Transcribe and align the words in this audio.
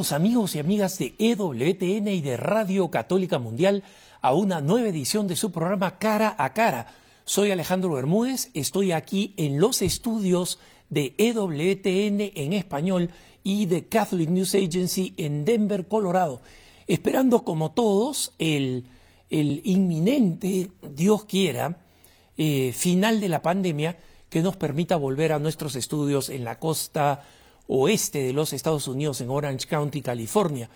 Amigos 0.00 0.54
y 0.54 0.58
amigas 0.58 0.96
de 0.98 1.14
EWTN 1.18 2.08
y 2.08 2.22
de 2.22 2.38
Radio 2.38 2.90
Católica 2.90 3.38
Mundial 3.38 3.84
a 4.22 4.32
una 4.32 4.62
nueva 4.62 4.88
edición 4.88 5.28
de 5.28 5.36
su 5.36 5.52
programa 5.52 5.98
Cara 5.98 6.34
a 6.38 6.54
Cara. 6.54 6.86
Soy 7.26 7.50
Alejandro 7.50 7.92
Bermúdez, 7.92 8.50
estoy 8.54 8.92
aquí 8.92 9.34
en 9.36 9.60
los 9.60 9.82
estudios 9.82 10.58
de 10.88 11.14
EWTN 11.18 12.32
en 12.34 12.54
español 12.54 13.10
y 13.44 13.66
de 13.66 13.88
Catholic 13.88 14.30
News 14.30 14.54
Agency 14.54 15.12
en 15.18 15.44
Denver, 15.44 15.86
Colorado, 15.86 16.40
esperando 16.86 17.44
como 17.44 17.72
todos 17.72 18.32
el, 18.38 18.86
el 19.28 19.60
inminente, 19.64 20.70
Dios 20.94 21.26
quiera, 21.26 21.76
eh, 22.38 22.72
final 22.72 23.20
de 23.20 23.28
la 23.28 23.42
pandemia 23.42 23.98
que 24.30 24.40
nos 24.40 24.56
permita 24.56 24.96
volver 24.96 25.34
a 25.34 25.38
nuestros 25.38 25.76
estudios 25.76 26.30
en 26.30 26.44
la 26.44 26.58
costa 26.58 27.22
oeste 27.72 28.24
de 28.24 28.32
los 28.32 28.52
Estados 28.52 28.88
Unidos, 28.88 29.20
en 29.20 29.30
Orange 29.30 29.68
County, 29.68 30.02
California. 30.02 30.68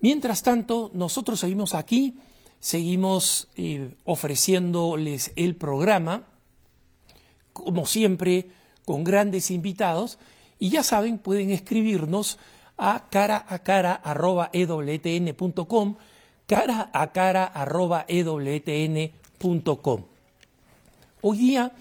Mientras 0.00 0.42
tanto, 0.42 0.90
nosotros 0.94 1.38
seguimos 1.38 1.74
aquí, 1.74 2.18
seguimos 2.58 3.48
eh, 3.56 3.94
ofreciéndoles 4.04 5.32
el 5.36 5.54
programa, 5.54 6.24
como 7.52 7.86
siempre, 7.86 8.50
con 8.84 9.04
grandes 9.04 9.52
invitados, 9.52 10.18
y 10.58 10.70
ya 10.70 10.82
saben, 10.82 11.18
pueden 11.18 11.50
escribirnos 11.50 12.38
a 12.76 13.08
cara 13.10 13.46
a 13.48 13.60
cara 13.60 13.94
arroba 13.94 14.50
ewtn.com, 14.52 15.96
cara 16.46 16.90
a 16.92 17.12
cara 17.12 17.44
arroba 17.44 18.06
ewtn.com. 18.08 20.02
Hoy 21.22 21.38
día, 21.38 21.72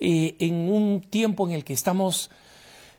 eh, 0.00 0.36
en 0.38 0.54
un 0.54 1.02
tiempo 1.02 1.46
en 1.46 1.52
el 1.54 1.64
que 1.64 1.74
estamos 1.74 2.30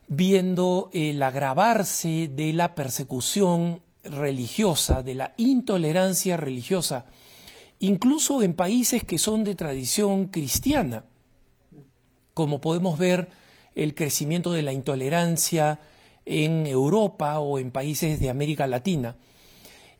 viendo 0.10 0.90
el 0.92 1.22
agravarse 1.22 2.28
de 2.28 2.52
la 2.52 2.74
persecución 2.74 3.82
religiosa, 4.04 5.04
de 5.04 5.14
la 5.14 5.34
intolerancia 5.38 6.36
religiosa, 6.36 7.06
incluso 7.78 8.42
en 8.42 8.56
países 8.56 9.04
que 9.04 9.20
son 9.20 9.44
de 9.44 9.54
tradición 9.54 10.28
cristiana, 10.28 11.06
como 12.34 12.60
podemos 12.60 12.98
ver 12.98 13.30
el 13.76 13.94
crecimiento 13.94 14.52
de 14.52 14.64
la 14.64 14.74
intolerancia 14.74 15.80
en 16.26 16.66
Europa 16.66 17.40
o 17.40 17.60
en 17.60 17.72
países 17.72 18.20
de 18.20 18.32
América 18.32 18.66
Latina. 18.66 19.16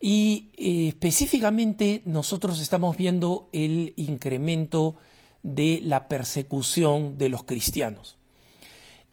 Y 0.02 0.50
eh, 0.58 0.88
específicamente 0.88 2.02
nosotros 2.06 2.60
estamos 2.62 2.98
viendo 2.98 3.48
el 3.54 3.94
incremento 3.96 4.96
de 5.44 5.82
la 5.84 6.08
persecución 6.08 7.18
de 7.18 7.30
los 7.30 7.44
cristianos. 7.44 8.19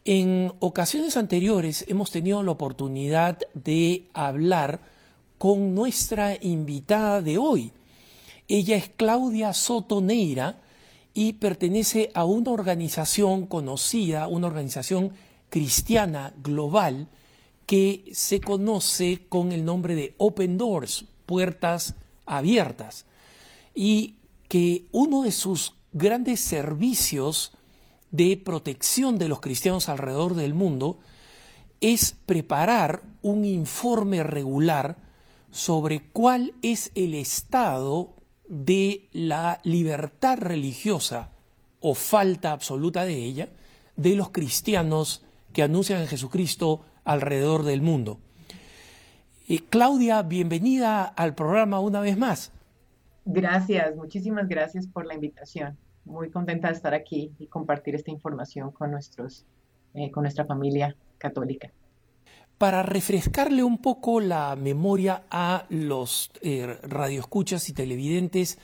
En 0.09 0.53
ocasiones 0.61 1.17
anteriores 1.17 1.83
hemos 1.89 2.11
tenido 2.11 2.41
la 2.41 2.51
oportunidad 2.51 3.39
de 3.53 4.07
hablar 4.13 4.79
con 5.37 5.75
nuestra 5.75 6.41
invitada 6.41 7.21
de 7.21 7.37
hoy. 7.37 7.73
Ella 8.47 8.77
es 8.77 8.87
Claudia 8.95 9.51
Soto 9.51 9.99
Neira 9.99 10.61
y 11.13 11.33
pertenece 11.33 12.09
a 12.13 12.23
una 12.23 12.51
organización 12.51 13.47
conocida, 13.47 14.29
una 14.29 14.47
organización 14.47 15.11
cristiana 15.49 16.33
global 16.41 17.09
que 17.65 18.05
se 18.13 18.39
conoce 18.39 19.25
con 19.27 19.51
el 19.51 19.65
nombre 19.65 19.93
de 19.93 20.15
Open 20.19 20.57
Doors, 20.57 21.03
puertas 21.25 21.95
abiertas, 22.25 23.03
y 23.75 24.15
que 24.47 24.85
uno 24.93 25.23
de 25.23 25.33
sus 25.33 25.73
grandes 25.91 26.39
servicios 26.39 27.51
de 28.11 28.37
protección 28.37 29.17
de 29.17 29.27
los 29.27 29.41
cristianos 29.41 29.89
alrededor 29.89 30.35
del 30.35 30.53
mundo 30.53 30.99
es 31.81 32.15
preparar 32.25 33.03
un 33.21 33.45
informe 33.45 34.23
regular 34.23 34.97
sobre 35.51 36.01
cuál 36.11 36.53
es 36.61 36.91
el 36.95 37.13
estado 37.13 38.15
de 38.47 39.09
la 39.11 39.59
libertad 39.63 40.37
religiosa 40.39 41.31
o 41.79 41.93
falta 41.93 42.51
absoluta 42.51 43.03
de 43.03 43.15
ella 43.15 43.49
de 43.95 44.15
los 44.15 44.29
cristianos 44.29 45.25
que 45.53 45.63
anuncian 45.63 46.01
a 46.01 46.07
Jesucristo 46.07 46.85
alrededor 47.03 47.63
del 47.63 47.81
mundo. 47.81 48.19
Eh, 49.47 49.61
Claudia, 49.69 50.21
bienvenida 50.23 51.03
al 51.03 51.35
programa 51.35 51.79
una 51.79 51.99
vez 51.99 52.17
más. 52.17 52.51
Gracias, 53.25 53.95
muchísimas 53.95 54.47
gracias 54.47 54.87
por 54.87 55.05
la 55.05 55.15
invitación 55.15 55.77
muy 56.07 56.29
contenta 56.29 56.69
de 56.69 56.73
estar 56.73 56.93
aquí 56.93 57.31
y 57.37 57.47
compartir 57.47 57.95
esta 57.95 58.11
información 58.11 58.71
con, 58.71 58.91
nuestros, 58.91 59.45
eh, 59.93 60.09
con 60.09 60.23
nuestra 60.23 60.45
familia 60.45 60.95
católica. 61.17 61.71
Para 62.57 62.81
refrescarle 62.81 63.63
un 63.63 63.77
poco 63.77 64.19
la 64.19 64.55
memoria 64.55 65.23
a 65.29 65.65
los 65.69 66.31
eh, 66.41 66.79
radioescuchas 66.81 67.69
y 67.69 67.73
televidentes, 67.73 68.57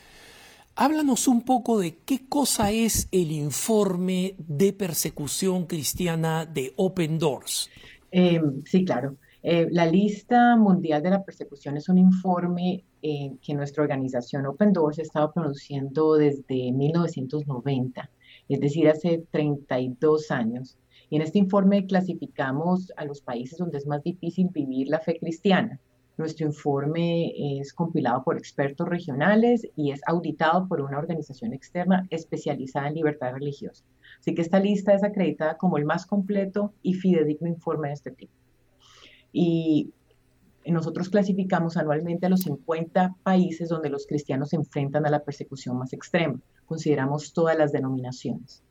háblanos 0.75 1.27
un 1.27 1.43
poco 1.43 1.77
de 1.77 1.97
qué 1.97 2.27
cosa 2.27 2.71
es 2.71 3.07
el 3.11 3.31
informe 3.31 4.33
de 4.39 4.73
persecución 4.73 5.67
cristiana 5.67 6.45
de 6.45 6.73
Open 6.77 7.19
Doors. 7.19 7.69
Eh, 8.11 8.41
sí, 8.65 8.83
claro. 8.83 9.17
la 9.43 9.85
lista 9.85 10.55
mundial 10.55 11.03
de 11.03 11.09
la 11.11 11.23
persecución 11.23 11.77
es 11.77 11.89
un 11.89 11.97
informe 11.97 12.83
eh, 13.05 13.35
que 13.41 13.53
nuestra 13.53 13.83
organización 13.83 14.45
Open 14.45 14.71
Doors 14.71 14.97
ha 14.97 15.01
estado 15.01 15.33
produciendo 15.33 16.13
desde 16.13 16.71
1990, 16.71 18.09
es 18.47 18.59
decir, 18.61 18.87
hace 18.87 19.25
32 19.29 20.31
años. 20.31 20.77
Y 21.09 21.17
en 21.17 21.23
este 21.23 21.37
informe 21.37 21.85
clasificamos 21.85 22.93
a 22.95 23.03
los 23.03 23.19
países 23.19 23.59
donde 23.59 23.77
es 23.77 23.85
más 23.85 24.01
difícil 24.03 24.47
vivir 24.53 24.87
la 24.87 25.01
fe 25.01 25.19
cristiana. 25.19 25.81
Nuestro 26.17 26.47
informe 26.47 27.59
es 27.59 27.73
compilado 27.73 28.23
por 28.23 28.37
expertos 28.37 28.87
regionales 28.87 29.67
y 29.75 29.91
es 29.91 29.99
auditado 30.07 30.65
por 30.69 30.79
una 30.79 30.97
organización 30.97 31.51
externa 31.51 32.07
especializada 32.09 32.87
en 32.87 32.93
libertad 32.93 33.33
religiosa. 33.33 33.83
Así 34.17 34.33
que 34.33 34.43
esta 34.43 34.61
lista 34.61 34.93
es 34.93 35.03
acreditada 35.03 35.57
como 35.57 35.77
el 35.77 35.83
más 35.83 36.05
completo 36.05 36.73
y 36.81 36.93
fidedigno 36.93 37.49
informe 37.49 37.89
de 37.89 37.93
este 37.95 38.11
tipo. 38.11 38.33
Y 39.33 39.91
nosotros 40.72 41.09
clasificamos 41.09 41.78
anualmente 41.78 42.25
a 42.25 42.29
los 42.29 42.41
50 42.41 43.16
países 43.24 43.69
donde 43.69 43.90
los 43.90 44.07
cristianos 44.07 44.50
se 44.50 44.56
enfrentan 44.56 45.06
a 45.06 45.09
la 45.09 45.24
persecución 45.24 45.78
más 45.78 45.94
extrema. 45.94 46.40
Consideramos 46.66 47.34
todas 47.34 47.57
las 47.57 47.72
denominaciones. 47.72 48.63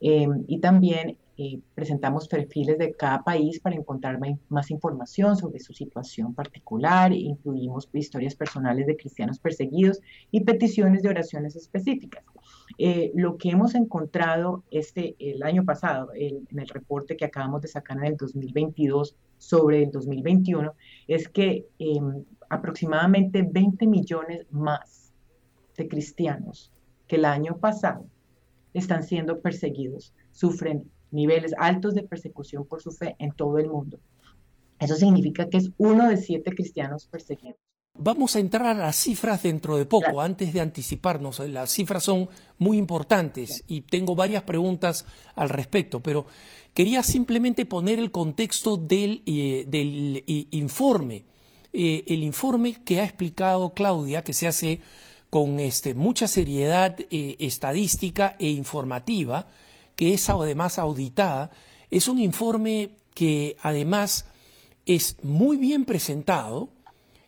Em, 0.00 0.44
y 0.46 0.60
también 0.60 1.18
eh, 1.42 1.58
presentamos 1.74 2.28
perfiles 2.28 2.76
de 2.76 2.92
cada 2.92 3.24
país 3.24 3.60
para 3.60 3.74
encontrar 3.74 4.18
más 4.50 4.70
información 4.70 5.38
sobre 5.38 5.58
su 5.58 5.72
situación 5.72 6.34
particular. 6.34 7.14
Incluimos 7.14 7.88
historias 7.94 8.34
personales 8.34 8.86
de 8.86 8.94
cristianos 8.94 9.38
perseguidos 9.38 10.02
y 10.30 10.44
peticiones 10.44 11.02
de 11.02 11.08
oraciones 11.08 11.56
específicas. 11.56 12.22
Eh, 12.76 13.10
lo 13.14 13.38
que 13.38 13.48
hemos 13.48 13.74
encontrado 13.74 14.64
este, 14.70 15.16
el 15.18 15.42
año 15.42 15.64
pasado, 15.64 16.10
en 16.14 16.46
el 16.50 16.68
reporte 16.68 17.16
que 17.16 17.24
acabamos 17.24 17.62
de 17.62 17.68
sacar 17.68 17.96
en 17.96 18.04
el 18.04 18.16
2022 18.18 19.16
sobre 19.38 19.84
el 19.84 19.90
2021, 19.90 20.74
es 21.08 21.26
que 21.26 21.66
em, 21.78 22.22
aproximadamente 22.50 23.48
20 23.50 23.86
millones 23.86 24.46
más 24.50 25.14
de 25.74 25.88
cristianos 25.88 26.70
que 27.06 27.16
el 27.16 27.24
año 27.24 27.56
pasado 27.56 28.04
están 28.74 29.04
siendo 29.04 29.40
perseguidos, 29.40 30.12
sufren 30.32 30.84
niveles 31.10 31.54
altos 31.58 31.94
de 31.94 32.02
persecución 32.02 32.66
por 32.66 32.82
su 32.82 32.92
fe 32.92 33.16
en 33.18 33.32
todo 33.32 33.58
el 33.58 33.68
mundo. 33.68 33.98
Eso 34.78 34.96
significa 34.96 35.48
que 35.48 35.58
es 35.58 35.70
uno 35.76 36.08
de 36.08 36.16
siete 36.16 36.52
cristianos 36.52 37.06
perseguidos. 37.06 37.58
Vamos 37.98 38.34
a 38.34 38.40
entrar 38.40 38.66
a 38.66 38.74
las 38.74 38.96
cifras 38.96 39.42
dentro 39.42 39.76
de 39.76 39.84
poco, 39.84 40.22
antes 40.22 40.54
de 40.54 40.60
anticiparnos. 40.60 41.40
Las 41.40 41.70
cifras 41.70 42.04
son 42.04 42.30
muy 42.56 42.78
importantes 42.78 43.62
y 43.66 43.82
tengo 43.82 44.14
varias 44.14 44.44
preguntas 44.44 45.04
al 45.34 45.50
respecto, 45.50 46.00
pero 46.00 46.24
quería 46.72 47.02
simplemente 47.02 47.66
poner 47.66 47.98
el 47.98 48.10
contexto 48.10 48.78
del, 48.78 49.22
eh, 49.26 49.66
del 49.68 50.24
eh, 50.26 50.46
informe. 50.52 51.24
Eh, 51.72 52.04
el 52.06 52.22
informe 52.22 52.82
que 52.84 53.00
ha 53.00 53.04
explicado 53.04 53.74
Claudia, 53.74 54.24
que 54.24 54.32
se 54.32 54.46
hace 54.46 54.80
con 55.28 55.60
este, 55.60 55.94
mucha 55.94 56.26
seriedad 56.26 56.96
estadística 57.10 58.34
e 58.38 58.48
informativa, 58.48 59.46
que 60.00 60.14
es 60.14 60.30
además 60.30 60.78
auditada, 60.78 61.50
es 61.90 62.08
un 62.08 62.18
informe 62.18 62.92
que 63.12 63.58
además 63.60 64.24
es 64.86 65.22
muy 65.22 65.58
bien 65.58 65.84
presentado, 65.84 66.70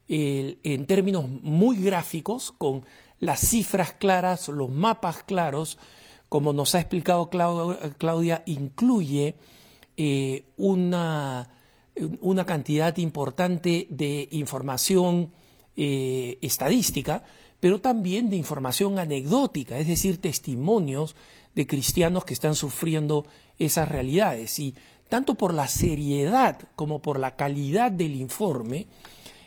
en 0.08 0.86
términos 0.86 1.28
muy 1.28 1.76
gráficos, 1.76 2.50
con 2.56 2.86
las 3.20 3.40
cifras 3.40 3.92
claras, 3.92 4.48
los 4.48 4.70
mapas 4.70 5.22
claros, 5.22 5.76
como 6.30 6.54
nos 6.54 6.74
ha 6.74 6.80
explicado 6.80 7.28
Claudia, 7.28 8.42
incluye 8.46 9.34
eh, 9.98 10.46
una, 10.56 11.50
una, 12.22 12.46
cantidad 12.46 12.96
importante 12.96 13.86
de 13.90 14.28
información 14.30 15.30
eh, 15.76 16.38
estadística, 16.40 17.22
pero 17.60 17.82
también 17.82 18.30
de 18.30 18.36
información 18.36 18.98
anecdótica, 18.98 19.78
es 19.78 19.88
decir, 19.88 20.22
testimonios 20.22 21.14
de 21.54 21.66
cristianos 21.66 22.24
que 22.24 22.34
están 22.34 22.54
sufriendo 22.54 23.26
esas 23.58 23.88
realidades. 23.88 24.58
Y 24.58 24.74
tanto 25.08 25.34
por 25.34 25.54
la 25.54 25.68
seriedad 25.68 26.58
como 26.76 27.02
por 27.02 27.18
la 27.18 27.36
calidad 27.36 27.90
del 27.90 28.14
informe, 28.14 28.86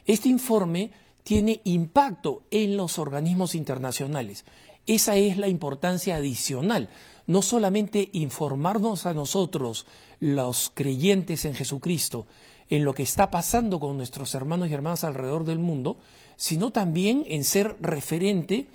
este 0.05 0.29
informe 0.29 0.91
tiene 1.23 1.61
impacto 1.63 2.43
en 2.51 2.77
los 2.77 2.99
organismos 2.99 3.55
internacionales. 3.55 4.45
Esa 4.85 5.15
es 5.15 5.37
la 5.37 5.47
importancia 5.47 6.15
adicional. 6.15 6.89
No 7.25 7.41
solamente 7.41 8.09
informarnos 8.13 9.07
a 9.07 9.15
nosotros, 9.15 9.87
los 10.19 10.71
creyentes 10.73 11.45
en 11.45 11.55
Jesucristo, 11.55 12.27
en 12.69 12.85
lo 12.85 12.93
que 12.93 13.03
está 13.03 13.31
pasando 13.31 13.79
con 13.79 13.97
nuestros 13.97 14.35
hermanos 14.35 14.69
y 14.69 14.73
hermanas 14.73 15.03
alrededor 15.03 15.45
del 15.45 15.59
mundo, 15.59 15.97
sino 16.35 16.71
también 16.71 17.23
en 17.27 17.43
ser 17.43 17.75
referente 17.79 18.67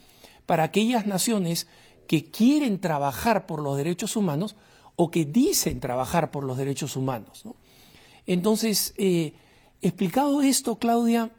para 0.47 0.65
aquellas 0.65 1.07
naciones 1.07 1.69
que 2.11 2.25
quieren 2.25 2.81
trabajar 2.81 3.47
por 3.47 3.63
los 3.63 3.77
derechos 3.77 4.17
humanos 4.17 4.57
o 4.97 5.13
que 5.13 5.25
dicen 5.25 5.79
trabajar 5.79 6.33
por 6.33 6.43
los 6.43 6.59
derechos 6.59 6.97
humanos. 6.97 7.45
Entonces, 8.27 8.95
eh, 8.99 9.33
explicado 9.81 10.43
esto, 10.43 10.75
Claudia, 10.75 11.31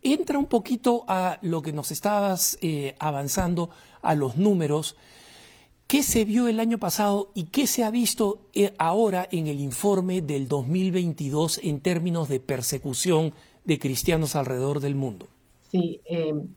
entra 0.00 0.38
un 0.38 0.46
poquito 0.46 1.04
a 1.06 1.38
lo 1.42 1.60
que 1.60 1.74
nos 1.74 1.90
estabas 1.90 2.56
eh, 2.62 2.96
avanzando, 2.98 3.68
a 4.00 4.14
los 4.14 4.38
números. 4.38 4.96
¿Qué 5.86 6.02
se 6.02 6.24
vio 6.24 6.48
el 6.48 6.60
año 6.60 6.78
pasado 6.78 7.30
y 7.34 7.44
qué 7.48 7.66
se 7.66 7.84
ha 7.84 7.90
visto 7.90 8.48
eh, 8.54 8.72
ahora 8.78 9.28
en 9.30 9.48
el 9.48 9.60
informe 9.60 10.22
del 10.22 10.48
2022 10.48 11.60
en 11.62 11.80
términos 11.80 12.30
de 12.30 12.40
persecución 12.40 13.34
de 13.66 13.78
cristianos 13.78 14.34
alrededor 14.34 14.80
del 14.80 14.94
mundo? 14.94 15.28
Sí, 15.70 16.00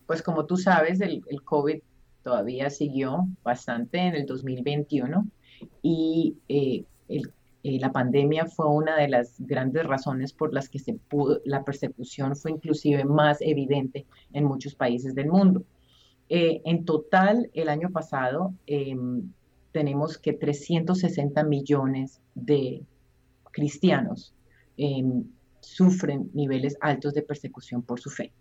pues 0.07 0.21
como 0.21 0.45
tú 0.45 0.55
sabes, 0.55 1.01
el, 1.01 1.25
el, 1.27 1.43
COVID 1.43 1.81
todavía 2.23 2.69
siguió 2.69 3.27
bastante 3.43 3.99
en 3.99 4.15
el 4.15 4.25
2021 4.25 5.27
y 5.81 6.35
el 6.47 7.31
eh, 7.63 7.79
la 7.79 7.91
pandemia 7.91 8.47
fue 8.47 8.67
una 8.67 8.97
de 8.97 9.07
las 9.07 9.35
grandes 9.39 9.85
razones 9.85 10.33
por 10.33 10.53
las 10.53 10.67
que 10.67 10.79
se 10.79 10.93
pudo, 10.93 11.41
la 11.45 11.63
persecución 11.63 12.35
fue 12.35 12.51
inclusive 12.51 13.05
más 13.05 13.37
evidente 13.41 14.05
en 14.33 14.45
muchos 14.45 14.73
países 14.73 15.13
del 15.13 15.27
mundo. 15.27 15.63
Eh, 16.29 16.61
en 16.65 16.85
total, 16.85 17.51
el 17.53 17.69
año 17.69 17.91
pasado 17.91 18.53
em, 18.65 19.31
tenemos 19.71 20.17
que 20.17 20.33
360 20.33 21.43
millones 21.43 22.21
de 22.33 22.83
cristianos 23.51 24.33
em, 24.77 25.23
sufren 25.59 26.31
niveles 26.33 26.77
altos 26.81 27.13
de 27.13 27.21
persecución 27.21 27.83
por 27.83 27.99
su 27.99 28.09
fe, 28.09 28.31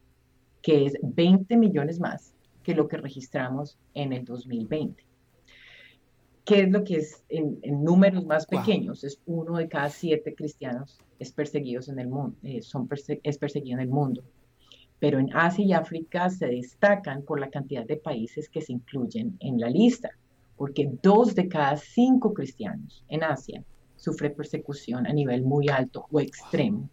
que 0.62 0.86
es 0.86 0.94
20 1.02 1.56
millones 1.56 2.00
más 2.00 2.32
que 2.62 2.74
lo 2.74 2.88
que 2.88 2.96
registramos 2.96 3.78
en 3.94 4.12
el 4.12 4.24
2020. 4.24 5.04
¿Qué 6.44 6.62
es 6.62 6.70
lo 6.70 6.82
que 6.84 6.96
es 6.96 7.22
en, 7.28 7.60
números 7.84 8.24
más 8.26 8.46
pequeños? 8.46 9.04
Es 9.04 9.20
uno 9.26 9.56
de 9.58 9.68
cada 9.68 9.88
siete 9.88 10.34
cristianos 10.34 10.98
es 11.20 11.32
perseguidos 11.32 11.88
en 11.88 11.98
el 11.98 12.08
mundo, 12.08 12.36
eh, 12.42 12.62
son 12.62 12.88
es 13.22 13.38
perseguido 13.38 13.78
en 13.78 13.82
el 13.84 13.90
mundo. 13.90 14.24
Pero 14.98 15.18
en 15.18 15.34
Asia 15.34 15.64
y 15.64 15.72
África 15.72 16.28
se 16.30 16.46
destacan 16.46 17.22
por 17.22 17.38
la 17.38 17.50
cantidad 17.50 17.86
de 17.86 17.96
países 17.96 18.48
que 18.48 18.62
se 18.62 18.72
incluyen 18.72 19.36
en 19.40 19.60
la 19.60 19.68
lista, 19.68 20.10
porque 20.56 20.90
dos 21.02 21.34
de 21.34 21.48
cada 21.48 21.76
cinco 21.76 22.34
cristianos 22.34 23.04
en 23.08 23.22
Asia 23.22 23.62
sufre 23.96 24.30
persecución 24.30 25.06
a 25.06 25.12
nivel 25.12 25.42
muy 25.42 25.68
alto 25.68 26.06
o 26.10 26.20
extremo, 26.20 26.88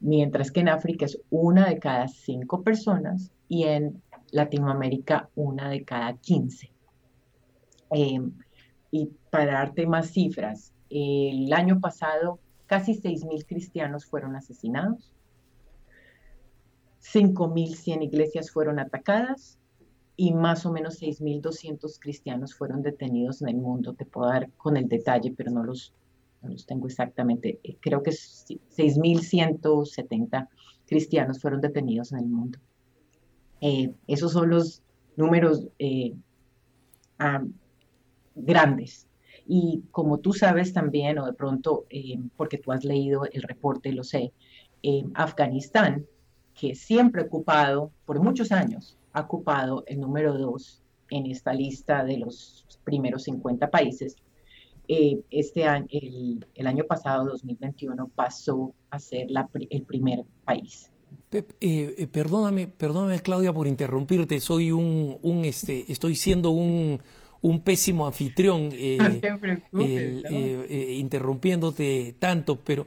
mientras 0.00 0.50
que 0.50 0.60
en 0.60 0.68
África 0.68 1.06
es 1.06 1.20
una 1.30 1.68
de 1.68 1.78
cada 1.78 2.08
cinco 2.08 2.62
personas 2.62 3.32
y 3.48 3.64
en 3.64 4.02
Latinoamérica 4.32 5.28
una 5.34 5.68
de 5.68 5.84
cada 5.84 6.16
quince. 6.16 6.72
Eh, 7.94 8.20
y 8.90 9.10
para 9.30 9.52
darte 9.52 9.86
más 9.86 10.10
cifras, 10.10 10.72
el 10.90 11.52
año 11.52 11.80
pasado 11.80 12.38
casi 12.66 12.94
6.000 12.94 13.46
cristianos 13.46 14.06
fueron 14.06 14.36
asesinados, 14.36 15.12
5.100 17.02 18.04
iglesias 18.04 18.50
fueron 18.50 18.78
atacadas 18.78 19.58
y 20.16 20.32
más 20.34 20.66
o 20.66 20.72
menos 20.72 21.00
6.200 21.00 21.98
cristianos 21.98 22.54
fueron 22.54 22.82
detenidos 22.82 23.40
en 23.42 23.48
el 23.48 23.56
mundo. 23.56 23.94
Te 23.94 24.04
puedo 24.04 24.28
dar 24.28 24.52
con 24.52 24.76
el 24.76 24.86
detalle, 24.86 25.34
pero 25.36 25.50
no 25.50 25.64
los, 25.64 25.92
los 26.42 26.66
tengo 26.66 26.86
exactamente. 26.86 27.58
Eh, 27.62 27.78
creo 27.80 28.02
que 28.02 28.10
6.170 28.10 30.48
cristianos 30.86 31.40
fueron 31.40 31.62
detenidos 31.62 32.12
en 32.12 32.18
el 32.18 32.26
mundo. 32.26 32.58
Eh, 33.60 33.92
esos 34.06 34.32
son 34.32 34.50
los 34.50 34.82
números 35.16 35.68
eh, 35.78 36.14
grandes. 38.34 39.06
Y 39.46 39.82
como 39.90 40.18
tú 40.18 40.32
sabes 40.32 40.72
también, 40.72 41.18
o 41.18 41.26
de 41.26 41.32
pronto, 41.32 41.86
eh, 41.90 42.18
porque 42.36 42.58
tú 42.58 42.72
has 42.72 42.84
leído 42.84 43.24
el 43.26 43.42
reporte, 43.42 43.92
lo 43.92 44.04
sé, 44.04 44.32
Afganistán, 45.14 46.06
que 46.54 46.74
siempre 46.74 47.22
ha 47.22 47.26
ocupado, 47.26 47.90
por 48.06 48.20
muchos 48.20 48.52
años, 48.52 48.96
ha 49.12 49.22
ocupado 49.22 49.84
el 49.86 50.00
número 50.00 50.38
dos 50.38 50.82
en 51.10 51.26
esta 51.26 51.52
lista 51.52 52.04
de 52.04 52.18
los 52.18 52.66
primeros 52.84 53.24
50 53.24 53.70
países, 53.70 54.16
este 54.88 55.64
año, 55.64 55.86
el, 55.90 56.66
año 56.66 56.84
pasado, 56.84 57.26
2021, 57.26 58.08
pasó 58.08 58.74
a 58.90 58.98
ser 58.98 59.28
el 59.70 59.82
primer 59.84 60.24
país. 60.44 60.90
Perdóname, 62.10 62.66
perdóname 62.66 63.20
Claudia 63.20 63.52
por 63.52 63.66
interrumpirte, 63.66 64.40
soy 64.40 64.72
un, 64.72 65.18
un 65.22 65.44
este, 65.44 65.90
estoy 65.90 66.16
siendo 66.16 66.50
un, 66.50 67.00
un 67.42 67.60
pésimo 67.60 68.06
anfitrión 68.06 68.70
eh, 68.72 68.98
eh, 69.78 70.22
eh, 70.68 70.94
interrumpiéndote 70.98 72.16
tanto, 72.18 72.56
pero 72.60 72.86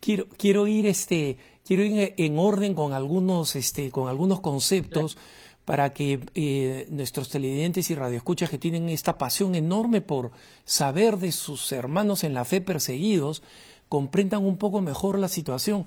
quiero, 0.00 0.26
quiero 0.36 0.66
ir 0.66 0.86
este 0.86 1.36
quiero 1.64 1.84
ir 1.84 2.14
en 2.16 2.38
orden 2.38 2.74
con 2.74 2.92
algunos 2.92 3.56
este 3.56 3.90
con 3.90 4.08
algunos 4.08 4.40
conceptos 4.40 5.18
para 5.64 5.92
que 5.92 6.86
nuestros 6.90 7.28
televidentes 7.28 7.90
y 7.90 7.94
radioescuchas 7.94 8.50
que 8.50 8.58
tienen 8.58 8.88
esta 8.88 9.18
pasión 9.18 9.54
enorme 9.54 10.00
por 10.00 10.32
saber 10.64 11.18
de 11.18 11.30
sus 11.30 11.70
hermanos 11.70 12.24
en 12.24 12.34
la 12.34 12.44
fe 12.44 12.60
perseguidos 12.60 13.42
comprendan 13.88 14.44
un 14.44 14.56
poco 14.56 14.80
mejor 14.80 15.18
la 15.18 15.28
situación. 15.28 15.84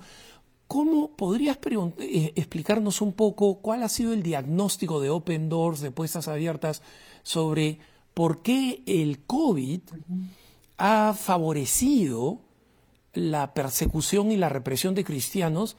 ¿Cómo 0.73 1.15
podrías 1.15 1.59
explicarnos 2.35 3.01
un 3.01 3.13
poco 3.13 3.59
cuál 3.59 3.83
ha 3.83 3.89
sido 3.89 4.11
el 4.11 4.23
diagnóstico 4.23 4.99
de 5.01 5.11
Open 5.11 5.47
Doors, 5.47 5.81
de 5.81 5.91
puestas 5.91 6.27
abiertas, 6.27 6.81
sobre 7.21 7.77
por 8.15 8.41
qué 8.41 8.81
el 8.87 9.19
COVID 9.19 9.81
ha 10.79 11.13
favorecido 11.13 12.39
la 13.13 13.53
persecución 13.53 14.31
y 14.31 14.35
la 14.37 14.49
represión 14.49 14.95
de 14.95 15.03
cristianos 15.03 15.77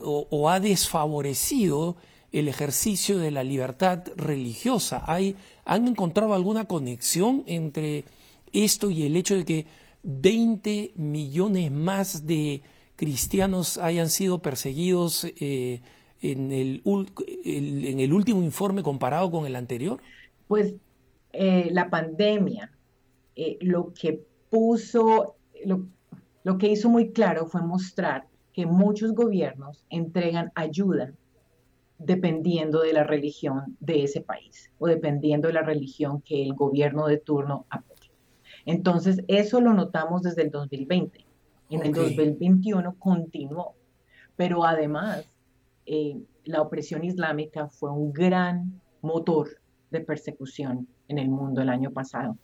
o, 0.00 0.48
ha 0.48 0.60
desfavorecido 0.60 1.96
el 2.30 2.46
ejercicio 2.46 3.18
de 3.18 3.32
la 3.32 3.42
libertad 3.42 4.04
religiosa. 4.14 5.02
¿Hay, 5.08 5.34
¿Han 5.64 5.88
encontrado 5.88 6.34
alguna 6.34 6.66
conexión 6.66 7.42
entre 7.48 8.04
esto 8.52 8.88
y 8.88 9.02
el 9.02 9.16
hecho 9.16 9.34
de 9.34 9.44
que 9.44 9.66
20 10.04 10.92
millones 10.94 11.72
más 11.72 12.24
de 12.24 12.62
cristianos 13.02 13.78
hayan 13.78 14.08
sido 14.08 14.38
perseguidos 14.42 15.24
eh, 15.24 15.80
en, 16.20 16.52
el, 16.52 16.82
último 16.84 18.44
informe 18.44 18.84
comparado 18.84 19.28
con 19.28 19.44
el 19.44 19.56
anterior? 19.56 20.00
Pues 20.46 20.76
eh, 21.32 21.68
la 21.72 21.90
pandemia, 21.90 22.70
eh, 23.34 23.58
lo 23.60 23.92
que 23.92 24.24
puso, 24.50 25.34
lo, 25.64 25.84
lo 26.44 26.58
que 26.58 26.68
hizo 26.68 26.88
muy 26.88 27.10
claro 27.10 27.46
fue 27.46 27.60
mostrar 27.62 28.28
que 28.52 28.66
muchos 28.66 29.14
gobiernos 29.14 29.84
entregan 29.90 30.52
ayuda 30.54 31.12
dependiendo 31.98 32.82
de 32.82 32.92
la 32.92 33.02
religión 33.02 33.76
de 33.80 34.04
ese 34.04 34.20
país 34.20 34.70
o 34.78 34.86
dependiendo 34.86 35.48
de 35.48 35.54
la 35.54 35.62
religión 35.62 36.20
que 36.20 36.44
el 36.44 36.54
gobierno 36.54 37.08
de 37.08 37.18
turno 37.18 37.66
apoya. 37.68 38.12
Entonces, 38.64 39.24
eso 39.26 39.60
lo 39.60 39.74
notamos 39.74 40.22
desde 40.22 40.42
el 40.42 40.52
2020. 40.52 41.21
En 41.72 41.86
el 41.86 41.94
2021 41.94 42.96
continuó, 42.98 43.74
pero 44.36 44.64
además 44.64 45.26
eh, 45.86 46.20
la 46.44 46.60
opresión 46.60 47.02
islámica 47.02 47.68
fue 47.68 47.90
un 47.90 48.12
gran 48.12 48.78
motor 49.00 49.48
de 49.90 50.00
persecución 50.00 50.86
en 51.08 51.18
el 51.18 51.30
mundo 51.30 51.62
el 51.62 51.70
año 51.70 51.90
pasado. 51.90 52.36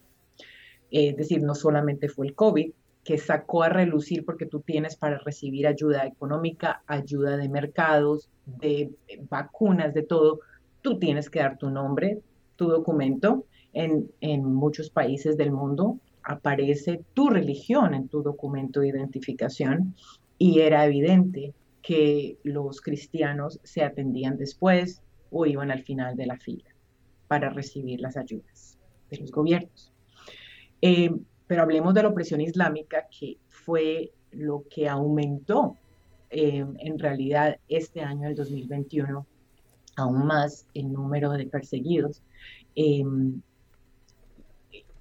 Es 0.90 1.14
decir, 1.14 1.42
no 1.42 1.54
solamente 1.54 2.08
fue 2.08 2.28
el 2.28 2.34
COVID 2.34 2.72
que 3.04 3.18
sacó 3.18 3.64
a 3.64 3.68
relucir 3.68 4.24
porque 4.24 4.46
tú 4.46 4.60
tienes 4.60 4.96
para 4.96 5.18
recibir 5.18 5.66
ayuda 5.66 6.06
económica, 6.06 6.82
ayuda 6.86 7.36
de 7.36 7.50
mercados, 7.50 8.30
de 8.46 8.90
vacunas, 9.28 9.92
de 9.92 10.04
todo, 10.04 10.40
tú 10.80 10.98
tienes 10.98 11.28
que 11.28 11.40
dar 11.40 11.58
tu 11.58 11.68
nombre, 11.68 12.22
tu 12.56 12.68
documento. 12.68 13.44
En, 13.74 14.10
en 14.22 14.42
muchos 14.42 14.88
países 14.88 15.36
del 15.36 15.52
mundo 15.52 15.98
aparece 16.28 17.00
tu 17.14 17.30
religión 17.30 17.94
en 17.94 18.08
tu 18.08 18.22
documento 18.22 18.80
de 18.80 18.88
identificación 18.88 19.94
y 20.36 20.60
era 20.60 20.84
evidente 20.84 21.54
que 21.80 22.38
los 22.42 22.82
cristianos 22.82 23.60
se 23.64 23.82
atendían 23.82 24.36
después 24.36 25.02
o 25.30 25.46
iban 25.46 25.70
al 25.70 25.82
final 25.84 26.16
de 26.16 26.26
la 26.26 26.36
fila 26.36 26.68
para 27.28 27.48
recibir 27.48 28.00
las 28.00 28.18
ayudas 28.18 28.78
de 29.10 29.16
los 29.16 29.32
gobiernos. 29.32 29.90
Eh, 30.82 31.10
pero 31.46 31.62
hablemos 31.62 31.94
de 31.94 32.02
la 32.02 32.10
opresión 32.10 32.42
islámica 32.42 33.06
que 33.10 33.38
fue 33.48 34.12
lo 34.30 34.64
que 34.68 34.86
aumentó 34.86 35.78
eh, 36.28 36.62
en 36.78 36.98
realidad 36.98 37.58
este 37.68 38.02
año, 38.02 38.28
el 38.28 38.34
2021, 38.34 39.26
aún 39.96 40.26
más 40.26 40.66
el 40.74 40.92
número 40.92 41.32
de 41.32 41.46
perseguidos, 41.46 42.22
em, 42.74 43.40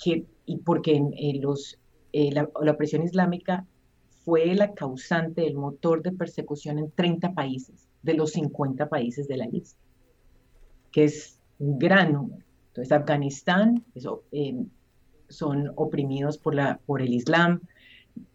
que, 0.04 0.26
y 0.46 0.58
porque 0.58 1.02
los, 1.42 1.78
eh, 2.14 2.32
la, 2.32 2.50
la 2.62 2.72
opresión 2.72 3.04
islámica 3.04 3.66
fue 4.24 4.54
la 4.56 4.74
causante, 4.74 5.48
el 5.48 5.56
motor 5.56 6.02
de 6.02 6.12
persecución 6.12 6.80
en 6.80 6.92
30 6.92 7.34
países, 7.34 7.88
de 8.04 8.14
los 8.14 8.32
50 8.32 8.90
países 8.90 9.28
de 9.28 9.38
la 9.38 9.46
lista, 9.46 9.80
que 10.92 11.06
es 11.06 11.40
un 11.60 11.80
gran 11.80 12.14
número. 12.14 12.44
Entonces, 12.68 12.92
Afganistán 12.92 13.86
eso, 13.96 14.24
em, 14.32 14.68
son 15.30 15.72
oprimidos 15.76 16.38
por, 16.38 16.56
la, 16.56 16.80
por 16.86 17.02
el 17.02 17.14
Islam, 17.14 17.62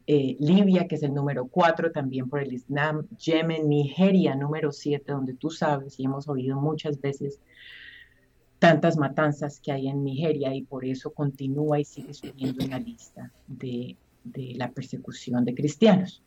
eh, 0.06 0.36
Libia, 0.40 0.88
que 0.88 0.96
es 0.96 1.02
el 1.02 1.14
número 1.14 1.46
4 1.46 1.92
también 1.92 2.28
por 2.28 2.40
el 2.40 2.52
Islam, 2.52 3.06
Yemen, 3.18 3.68
Nigeria, 3.68 4.34
número 4.34 4.72
7, 4.72 5.12
donde 5.12 5.34
tú 5.34 5.50
sabes 5.50 5.98
y 5.98 6.04
hemos 6.04 6.28
oído 6.28 6.60
muchas 6.60 7.00
veces 7.00 7.40
tantas 8.62 8.96
matanzas 8.96 9.58
que 9.58 9.72
hay 9.72 9.88
en 9.88 10.04
Nigeria 10.04 10.54
y 10.54 10.62
por 10.62 10.84
eso 10.84 11.10
continúa 11.10 11.80
y 11.80 11.84
sigue 11.84 12.14
subiendo 12.14 12.62
en 12.62 12.70
la 12.70 12.78
lista 12.78 13.32
de, 13.48 13.96
la 14.54 14.70
persecución 14.70 15.44
de 15.44 15.52
cristianos. 15.52 16.22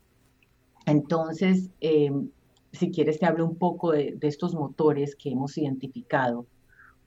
Entonces, 0.85 1.69
eh, 1.79 2.11
si 2.73 2.91
quieres 2.91 3.19
te 3.19 3.25
hablo 3.25 3.45
un 3.45 3.55
poco 3.55 3.93
de, 3.93 4.17
estos 4.23 4.53
motores 4.53 5.15
que 5.15 5.29
hemos 5.29 5.57
identificado 5.57 6.45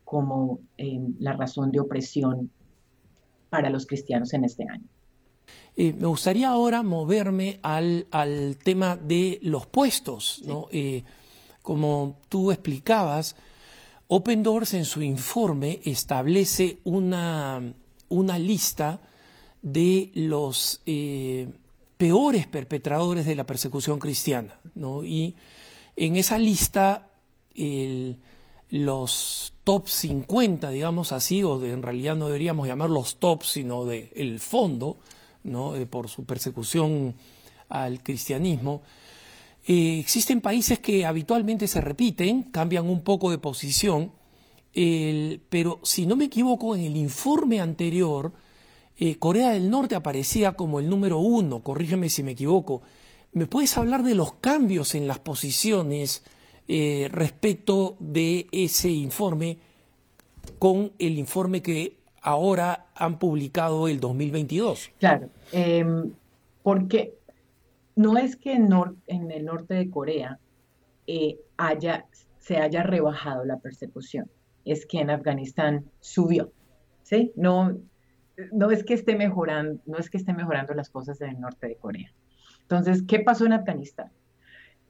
como 0.02 0.60
eh, 0.78 0.98
la 1.18 1.34
razón 1.34 1.72
de 1.72 1.80
opresión 1.80 2.50
para 3.50 3.68
los 3.68 3.84
cristianos 3.84 4.32
en 4.32 4.44
este 4.44 4.64
año. 4.66 4.88
Eh, 5.76 5.92
me 5.92 6.06
gustaría 6.06 6.48
ahora 6.48 6.82
moverme 6.82 7.60
al, 7.62 8.06
tema 8.64 8.96
de 8.96 9.40
los 9.42 9.66
puestos. 9.66 10.42
Eh, 10.72 11.04
como 11.60 12.16
tú 12.30 12.50
explicabas, 12.50 13.36
Open 14.08 14.42
Doors 14.42 14.72
en 14.72 14.86
su 14.86 15.02
informe 15.02 15.80
establece 15.84 16.78
una, 16.84 17.74
una 18.08 18.38
lista 18.38 19.00
de 19.60 20.10
los 20.14 20.80
eh, 20.86 21.48
peores 21.98 22.46
perpetradores 22.46 23.26
de 23.26 23.34
la 23.34 23.44
persecución 23.44 23.98
cristiana. 23.98 24.58
Y 25.04 25.34
en 25.94 26.16
esa 26.16 26.38
lista, 26.38 27.10
los 28.70 29.52
top 29.64 29.88
50, 29.88 30.70
digamos 30.70 31.12
así, 31.12 31.42
o 31.42 31.62
en 31.62 31.82
realidad 31.82 32.16
no 32.16 32.28
deberíamos 32.28 32.66
llamarlos 32.66 33.16
top, 33.16 33.42
sino 33.42 33.84
de 33.84 34.10
el 34.16 34.40
fondo, 34.40 34.96
¿no? 35.44 35.76
Eh, 35.76 35.84
por 35.84 36.08
su 36.08 36.24
persecución 36.24 37.14
al 37.68 38.02
cristianismo. 38.02 38.80
Eh, 39.68 40.00
existen 40.00 40.40
países 40.40 40.80
que 40.80 41.06
habitualmente 41.06 41.68
se 41.68 41.80
repiten, 41.80 42.44
cambian 42.44 42.88
un 42.88 43.02
poco 43.02 43.30
de 43.30 43.38
posición, 43.38 44.12
pero 45.50 45.78
si 45.82 46.06
no 46.06 46.16
me 46.16 46.24
equivoco, 46.24 46.74
en 46.74 46.82
el 46.82 46.96
informe 46.96 47.60
anterior, 47.60 48.32
eh, 48.96 49.16
Corea 49.16 49.50
del 49.50 49.70
Norte 49.70 49.94
aparecía 49.94 50.52
como 50.52 50.80
el 50.80 50.88
número 50.88 51.18
uno, 51.18 51.62
corrígeme 51.62 52.08
si 52.08 52.22
me 52.22 52.32
equivoco. 52.32 52.82
¿Me 53.32 53.46
puedes 53.46 53.76
hablar 53.76 54.02
de 54.02 54.14
los 54.14 54.34
cambios 54.34 54.94
en 54.94 55.06
las 55.06 55.18
posiciones 55.18 56.24
eh, 56.70 57.08
respecto 57.10 57.96
de 57.98 58.46
ese 58.52 58.90
informe 58.90 59.56
con 60.58 60.92
el 60.98 61.18
informe 61.18 61.62
que 61.62 61.96
ahora 62.20 62.88
han 62.94 63.18
publicado 63.18 63.88
el 63.88 64.00
2022. 64.00 64.90
Claro, 64.98 65.30
em, 65.50 66.12
porque 66.62 67.14
no 67.98 68.16
es 68.16 68.36
que 68.36 68.52
en, 68.52 68.70
en, 69.08 69.32
el 69.32 69.44
norte 69.44 69.74
de 69.74 69.90
Corea 69.90 70.38
eh, 71.08 71.40
haya, 71.56 72.06
se 72.38 72.58
haya 72.58 72.84
rebajado 72.84 73.44
la 73.44 73.58
persecución, 73.58 74.30
es 74.64 74.86
que 74.86 75.00
en 75.00 75.10
Afganistán 75.10 75.84
subió, 75.98 76.52
¿sí? 77.02 77.32
No, 77.34 77.76
no 78.52 78.70
es 78.70 78.84
que 78.84 78.94
esté 78.94 79.16
mejorando, 79.16 79.82
no 79.84 79.98
es 79.98 80.10
que 80.10 80.16
esté 80.16 80.32
mejorando 80.32 80.74
las 80.74 80.90
cosas 80.90 81.20
en 81.22 81.30
el 81.30 81.40
norte 81.40 81.66
de 81.66 81.74
Corea. 81.74 82.12
Entonces, 82.62 83.02
¿qué 83.02 83.18
pasó 83.18 83.46
en 83.46 83.54
Afganistán? 83.54 84.12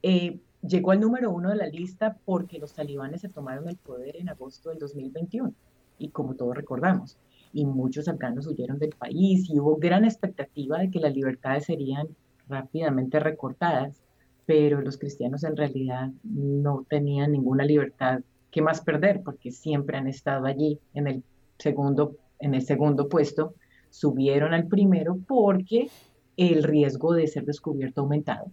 Eh, 0.03 0.38
llegó 0.61 0.91
al 0.91 1.00
número 1.00 1.31
uno 1.31 1.49
de 1.49 1.57
la 1.57 1.67
lista 1.67 2.19
porque 2.27 2.59
los 2.59 2.75
talibanes 2.75 3.23
se 3.23 3.31
tomaron 3.31 3.71
el 3.71 3.79
poder 3.79 4.17
en 4.17 4.29
agosto 4.29 4.69
del 4.69 4.81
2021 4.81 5.55
y 5.99 6.11
como 6.11 6.35
todos 6.35 6.55
recordamos, 6.55 7.17
y 7.55 7.65
muchos 7.65 8.07
afganos 8.07 8.47
huyeron 8.47 8.79
del 8.79 8.91
país 8.91 9.49
y 9.49 9.59
hubo 9.59 9.77
gran 9.77 10.05
expectativa 10.05 10.79
de 10.79 10.91
que 10.91 11.00
las 11.00 11.15
libertades 11.15 11.65
serían 11.65 12.09
rápidamente 12.49 13.21
recortadas, 13.21 14.02
pero 14.47 14.81
los 14.81 14.97
cristianos 14.97 15.45
en 15.45 15.57
realidad 15.57 16.11
no 16.23 16.87
tenían 16.88 17.33
ninguna 17.33 17.64
libertad 17.64 18.21
que 18.50 18.62
más 18.62 18.81
perder 18.81 19.23
porque 19.23 19.50
siempre 19.50 19.99
han 19.99 20.09
estado 20.09 20.47
allí. 20.47 20.78
En 20.95 21.07
el 21.07 21.23
segundo, 21.59 22.17
en 22.38 22.55
el 22.55 22.62
segundo 22.62 23.09
puesto, 23.09 23.55
subieron 23.90 24.55
al 24.55 24.67
primero 24.67 25.19
porque 25.26 25.88
el 26.37 26.62
riesgo 26.62 27.12
de 27.14 27.26
ser 27.26 27.45
descubierto 27.45 28.02
aumentado 28.02 28.50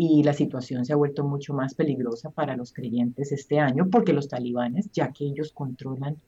y 0.00 0.22
la 0.22 0.32
situación 0.32 0.84
se 0.84 0.92
ha 0.92 0.96
vuelto 0.96 1.24
mucho 1.24 1.54
más 1.54 1.74
peligrosa 1.74 2.30
para 2.30 2.56
los 2.56 2.72
creyentes 2.72 3.32
este 3.32 3.58
año 3.58 3.90
porque 3.90 4.12
los 4.12 4.28
talibanes, 4.28 4.88
ya 4.92 5.10
que 5.10 5.24
ellos 5.24 5.50
controlan 5.50 6.18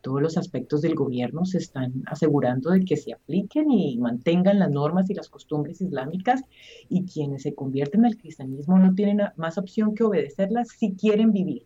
todos 0.00 0.20
los 0.20 0.36
aspectos 0.36 0.82
del 0.82 0.96
gobierno, 0.96 1.44
se 1.44 1.58
están 1.58 2.02
asegurando 2.06 2.70
de 2.70 2.84
que 2.84 2.96
se 2.96 3.12
apliquen 3.12 3.70
y 3.70 3.96
mantengan 3.98 4.58
las 4.58 4.72
normas 4.72 5.08
y 5.10 5.14
las 5.14 5.28
costumbres 5.28 5.80
islámicas 5.80 6.42
y 6.88 7.04
quienes 7.04 7.42
se 7.42 7.54
convierten 7.54 8.04
al 8.04 8.16
cristianismo 8.16 8.80
no 8.80 8.96
tienen 8.96 9.20
más 9.36 9.58
opción 9.58 9.94
que 9.94 10.02
obedecerlas 10.02 10.70
si 10.70 10.94
quieren 10.94 11.30
vivir. 11.30 11.64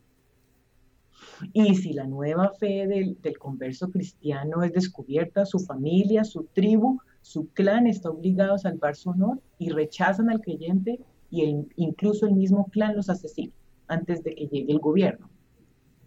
Y 1.54 1.76
si 1.76 1.94
la 1.94 2.06
nueva 2.06 2.52
fe 2.60 2.86
del, 2.86 3.16
del 3.22 3.38
converso 3.38 3.90
cristiano 3.90 4.62
es 4.64 4.74
descubierta, 4.74 5.46
su 5.46 5.60
familia, 5.60 6.24
su 6.24 6.44
tribu, 6.52 6.98
su 7.22 7.48
clan 7.54 7.86
está 7.86 8.10
obligado 8.10 8.52
a 8.52 8.58
salvar 8.58 8.96
su 8.96 9.08
honor 9.08 9.40
y 9.58 9.70
rechazan 9.70 10.28
al 10.28 10.42
creyente 10.42 11.00
y 11.42 11.66
incluso 11.76 12.26
el 12.26 12.34
mismo 12.34 12.66
clan 12.70 12.96
los 12.96 13.10
asesina 13.10 13.52
antes 13.88 14.22
de 14.22 14.34
que 14.34 14.46
llegue 14.46 14.72
el 14.72 14.78
gobierno 14.78 15.28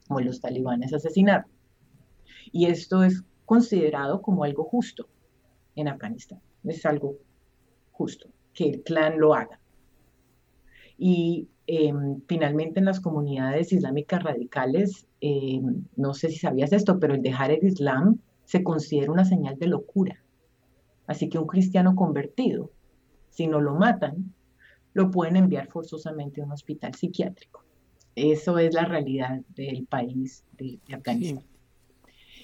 o 0.10 0.20
los 0.20 0.40
talibanes 0.40 0.94
asesinaron. 0.94 1.50
Y 2.52 2.68
esto 2.68 3.04
es 3.04 3.24
considerado 3.46 4.22
como 4.22 4.44
algo 4.44 4.64
justo 4.64 5.08
en 5.76 5.88
Afganistán. 5.88 6.40
Es 6.64 6.86
algo 6.86 7.18
justo 7.92 8.30
que 8.54 8.70
el 8.70 8.84
clan 8.84 9.20
lo 9.20 9.34
haga. 9.34 9.60
Y 10.98 11.50
em, 11.68 12.22
finalmente 12.28 12.80
en 12.80 12.86
las 12.86 13.00
comunidades 13.00 13.74
islámicas 13.74 14.24
radicales, 14.24 15.08
em, 15.20 15.84
no 15.96 16.14
sé 16.14 16.30
si 16.30 16.38
sabías 16.38 16.72
esto, 16.72 17.00
pero 17.00 17.14
el 17.14 17.22
dejar 17.22 17.52
el 17.52 17.66
Islam 17.66 18.20
se 18.46 18.64
considera 18.64 19.12
una 19.12 19.26
señal 19.26 19.60
de 19.60 19.68
locura. 19.68 20.24
Así 21.06 21.30
que 21.30 21.38
un 21.38 21.48
cristiano 21.48 21.96
convertido, 21.96 22.72
si 23.30 23.48
no 23.48 23.62
lo 23.62 23.76
matan, 23.76 24.34
lo 24.98 25.12
pueden 25.12 25.36
enviar 25.36 25.68
forzosamente 25.68 26.42
a 26.42 26.46
un 26.46 26.52
hospital 26.52 26.96
psiquiátrico. 26.96 27.64
Eso 28.16 28.58
es 28.58 28.74
la 28.74 28.84
realidad 28.84 29.42
del 29.56 29.86
país 29.86 30.44
de, 30.58 30.80
Afganistán. 30.92 31.44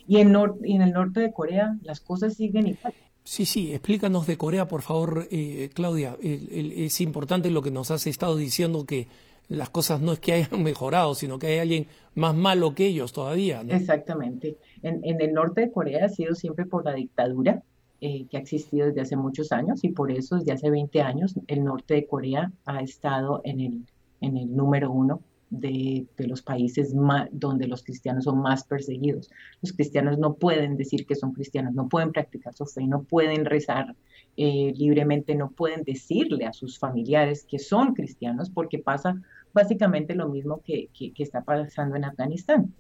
Y, 0.06 0.18
en 0.18 0.36
en 0.64 0.82
el 0.84 0.92
norte 0.92 1.20
de 1.22 1.34
Corea 1.34 1.76
las 1.82 2.00
cosas 2.00 2.36
siguen 2.36 2.68
igual. 2.68 2.94
Sí, 3.24 3.46
sí, 3.46 3.74
explícanos 3.74 4.28
de 4.28 4.38
Corea, 4.38 4.68
por 4.68 4.84
favor, 4.84 5.28
eh, 5.32 5.72
Claudia. 5.74 6.16
es 6.22 7.02
importante 7.02 7.50
lo 7.50 7.64
que 7.64 7.72
nos 7.72 7.90
has 7.90 8.06
estado 8.06 8.36
diciendo 8.36 8.86
que 8.86 9.08
las 9.48 9.72
cosas 9.72 10.00
no 10.00 10.14
es 10.14 10.20
que 10.20 10.34
hayan 10.34 10.62
mejorado, 10.64 11.16
sino 11.16 11.40
que 11.40 11.48
hay 11.48 11.58
alguien 11.58 11.88
más 12.14 12.36
malo 12.36 12.76
que 12.76 12.86
ellos 12.86 13.14
todavía. 13.14 13.62
Exactamente. 13.68 14.58
En, 14.84 15.04
en, 15.04 15.20
el 15.22 15.34
norte 15.34 15.62
de 15.62 15.72
Corea 15.72 16.06
ha 16.06 16.10
sido 16.10 16.36
siempre 16.36 16.68
por 16.68 16.86
la 16.86 16.94
dictadura 16.94 17.64
eh, 18.06 18.28
que 18.30 18.36
ha 18.36 18.42
existido 18.42 18.88
desde 18.88 19.00
hace 19.00 19.16
muchos 19.16 19.54
años 19.54 19.82
y 19.86 19.94
por 19.94 20.12
eso 20.12 20.36
desde 20.36 20.52
hace 20.52 20.70
20 20.70 21.02
años 21.02 21.36
el 21.48 21.64
norte 21.64 21.94
de 21.94 22.06
Corea 22.06 22.52
ha 22.66 22.82
estado 22.82 23.40
en 23.46 23.62
el, 23.62 23.86
en 24.20 24.36
el 24.36 24.54
número 24.54 24.92
uno 24.92 25.22
de, 25.50 26.06
de, 26.18 26.28
los 26.28 26.42
países 26.42 26.94
donde 27.32 27.66
los 27.66 27.82
cristianos 27.82 28.26
son 28.26 28.42
más 28.42 28.66
perseguidos. 28.66 29.32
Los 29.62 29.72
cristianos 29.72 30.18
no 30.18 30.34
pueden 30.34 30.76
decir 30.76 31.06
que 31.06 31.16
son 31.16 31.32
cristianos, 31.32 31.76
no 31.76 31.88
pueden 31.88 32.12
practicar 32.12 32.54
su 32.54 32.66
fe, 32.66 32.86
no 32.86 33.04
pueden 33.04 33.46
rezar 33.46 33.96
eh, 34.36 34.74
libremente, 34.76 35.34
no 35.34 35.52
pueden 35.52 35.84
decirle 35.84 36.46
a 36.46 36.52
sus 36.52 36.78
familiares 36.78 37.46
que 37.46 37.58
son 37.58 37.94
cristianos 37.94 38.50
porque 38.50 38.80
pasa 38.80 39.16
básicamente 39.54 40.14
lo 40.14 40.28
mismo 40.28 40.60
que, 40.62 40.90
que, 40.94 41.14
está 41.24 41.42
pasando 41.46 41.96
en 41.96 42.04
Afganistán, 42.04 42.74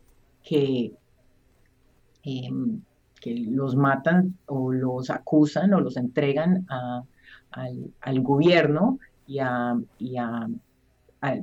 que 0.43 0.91
em, 2.23 2.81
que 3.23 3.33
los 3.35 3.77
matan 3.77 4.37
o 4.47 4.73
los 4.73 5.09
acusan 5.09 5.73
o 5.73 5.79
los 5.79 5.95
entregan 5.95 6.67
al, 7.51 8.19
gobierno 8.19 8.99
y, 9.25 9.39
a, 9.39 9.77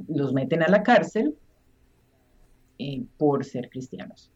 los 0.09 0.35
meten 0.35 0.63
a 0.63 0.69
la 0.69 0.83
cárcel 0.83 1.35
eh, 2.79 3.03
por 3.17 3.47
ser 3.47 3.71
cristianos. 3.71 4.31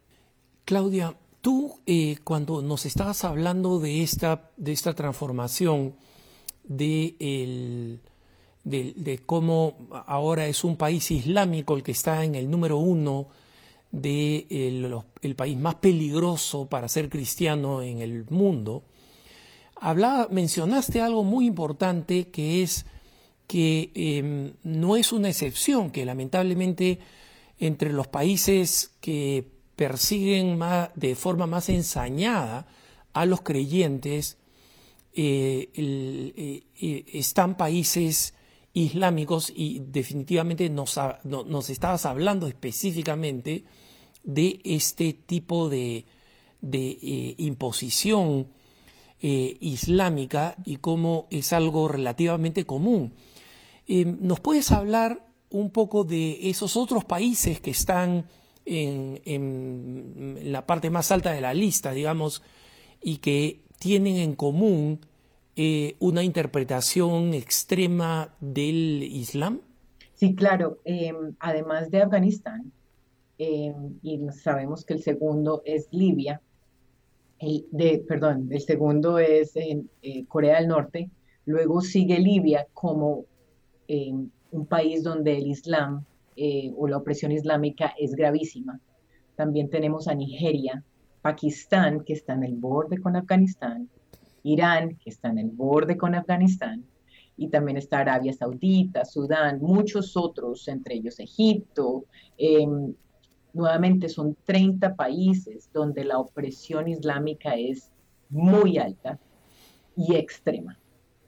Claudia, 0.64 1.14
tú 1.42 1.80
eh, 1.84 2.16
cuando 2.24 2.62
nos 2.62 2.86
estabas 2.86 3.22
hablando 3.24 3.78
de 3.78 4.02
esta, 4.02 4.50
de 4.56 4.72
esta 4.72 4.94
transformación, 4.94 5.92
de, 6.66 7.98
de, 8.64 9.18
cómo 9.26 9.76
ahora 10.06 10.46
es 10.46 10.64
un 10.64 10.76
país 10.76 11.10
islámico 11.10 11.76
el 11.76 11.82
que 11.82 11.92
está 11.92 12.24
en 12.24 12.36
el 12.36 12.50
número 12.50 12.78
uno 12.78 13.26
de 13.94 14.46
el, 15.22 15.34
país 15.36 15.56
más 15.56 15.76
peligroso 15.76 16.66
para 16.66 16.88
ser 16.88 17.08
cristiano 17.08 17.82
en 17.82 18.00
el 18.00 18.26
mundo, 18.30 18.84
hablaba, 19.76 20.28
mencionaste 20.30 21.00
algo 21.00 21.24
muy 21.24 21.46
importante 21.46 22.28
que 22.28 22.62
es 22.62 22.86
que 23.46 23.90
em, 23.94 24.54
no 24.62 24.96
es 24.96 25.12
una 25.12 25.28
excepción, 25.28 25.90
que 25.90 26.04
lamentablemente 26.04 26.98
entre 27.58 27.92
los 27.92 28.08
países 28.08 28.92
que 29.00 29.46
persiguen 29.76 30.58
de 30.94 31.14
forma 31.14 31.46
más 31.46 31.68
ensañada 31.68 32.66
a 33.12 33.26
los 33.26 33.42
creyentes, 33.42 34.38
eh, 35.14 35.70
eh, 35.74 36.64
eh, 36.80 37.04
están 37.12 37.56
países 37.56 38.34
islámicos 38.72 39.52
y 39.54 39.80
definitivamente 39.86 40.68
nos, 40.68 40.98
nos, 41.22 41.70
estabas 41.70 42.06
hablando 42.06 42.48
específicamente 42.48 43.64
de 44.24 44.60
este 44.64 45.12
tipo 45.12 45.68
de, 45.68 46.04
de 46.60 47.34
imposición 47.38 48.48
islámica 49.20 50.54
y 50.66 50.76
cómo 50.76 51.28
es 51.30 51.54
algo 51.54 51.88
relativamente 51.88 52.66
común. 52.66 53.14
¿Nos 53.88 54.40
puedes 54.40 54.70
hablar 54.70 55.24
un 55.48 55.70
poco 55.70 56.04
de 56.04 56.50
esos 56.50 56.76
otros 56.76 57.04
países 57.04 57.60
que 57.60 57.70
están 57.70 58.26
en, 58.66 59.20
en, 59.24 60.52
la 60.52 60.66
parte 60.66 60.90
más 60.90 61.12
alta 61.12 61.32
de 61.32 61.40
la 61.40 61.54
lista, 61.54 61.92
digamos, 61.92 62.42
y 63.00 63.18
que 63.18 63.60
tienen 63.78 64.16
en 64.16 64.34
común 64.34 65.00
eh, 65.56 65.94
una 66.00 66.22
interpretación 66.22 67.34
extrema 67.34 68.34
del 68.40 69.02
Islam? 69.02 69.60
Sí, 70.14 70.34
claro. 70.34 70.78
Em, 70.84 71.34
además 71.38 71.90
de 71.90 72.02
Afganistán, 72.02 72.72
em, 73.38 73.98
y 74.02 74.20
sabemos 74.32 74.84
que 74.84 74.94
el 74.94 75.02
segundo 75.02 75.62
es 75.64 75.88
Libia, 75.90 76.40
el 77.38 77.66
de, 77.70 78.04
perdón, 78.06 78.48
el 78.50 78.60
segundo 78.60 79.18
es 79.18 79.56
eh, 79.56 79.84
Corea 80.28 80.56
del 80.56 80.68
Norte, 80.68 81.10
luego 81.46 81.80
sigue 81.80 82.18
Libia 82.18 82.66
como 82.72 83.24
em, 83.88 84.30
un 84.50 84.66
país 84.66 85.02
donde 85.02 85.36
el 85.36 85.48
Islam 85.48 86.04
eh, 86.36 86.72
o 86.76 86.88
la 86.88 86.96
opresión 86.96 87.32
islámica 87.32 87.94
es 87.98 88.14
gravísima. 88.14 88.80
También 89.36 89.68
tenemos 89.68 90.08
a 90.08 90.14
Nigeria, 90.14 90.82
Pakistán, 91.22 92.04
que 92.04 92.12
está 92.12 92.34
en 92.34 92.44
el 92.44 92.54
borde 92.54 92.98
con 92.98 93.16
Afganistán, 93.16 93.88
Irán, 94.42 94.96
que 94.96 95.10
está 95.10 95.28
en 95.28 95.38
el 95.38 95.50
borde 95.50 95.96
con 95.96 96.14
Afganistán, 96.14 96.84
y 97.36 97.48
también 97.48 97.76
está 97.76 98.00
Arabia 98.00 98.32
Saudita, 98.32 99.04
Sudán, 99.04 99.60
muchos 99.60 100.16
otros, 100.16 100.68
entre 100.68 100.96
ellos 100.96 101.18
Egipto. 101.18 102.04
Em, 102.36 102.94
nuevamente 103.54 104.08
son 104.08 104.36
30 104.44 104.94
países 104.96 105.70
donde 105.72 106.04
la 106.04 106.18
opresión 106.18 106.88
islámica 106.88 107.54
es 107.54 107.90
muy 108.28 108.78
alta 108.78 109.18
y 109.96 110.14
extrema, 110.16 110.78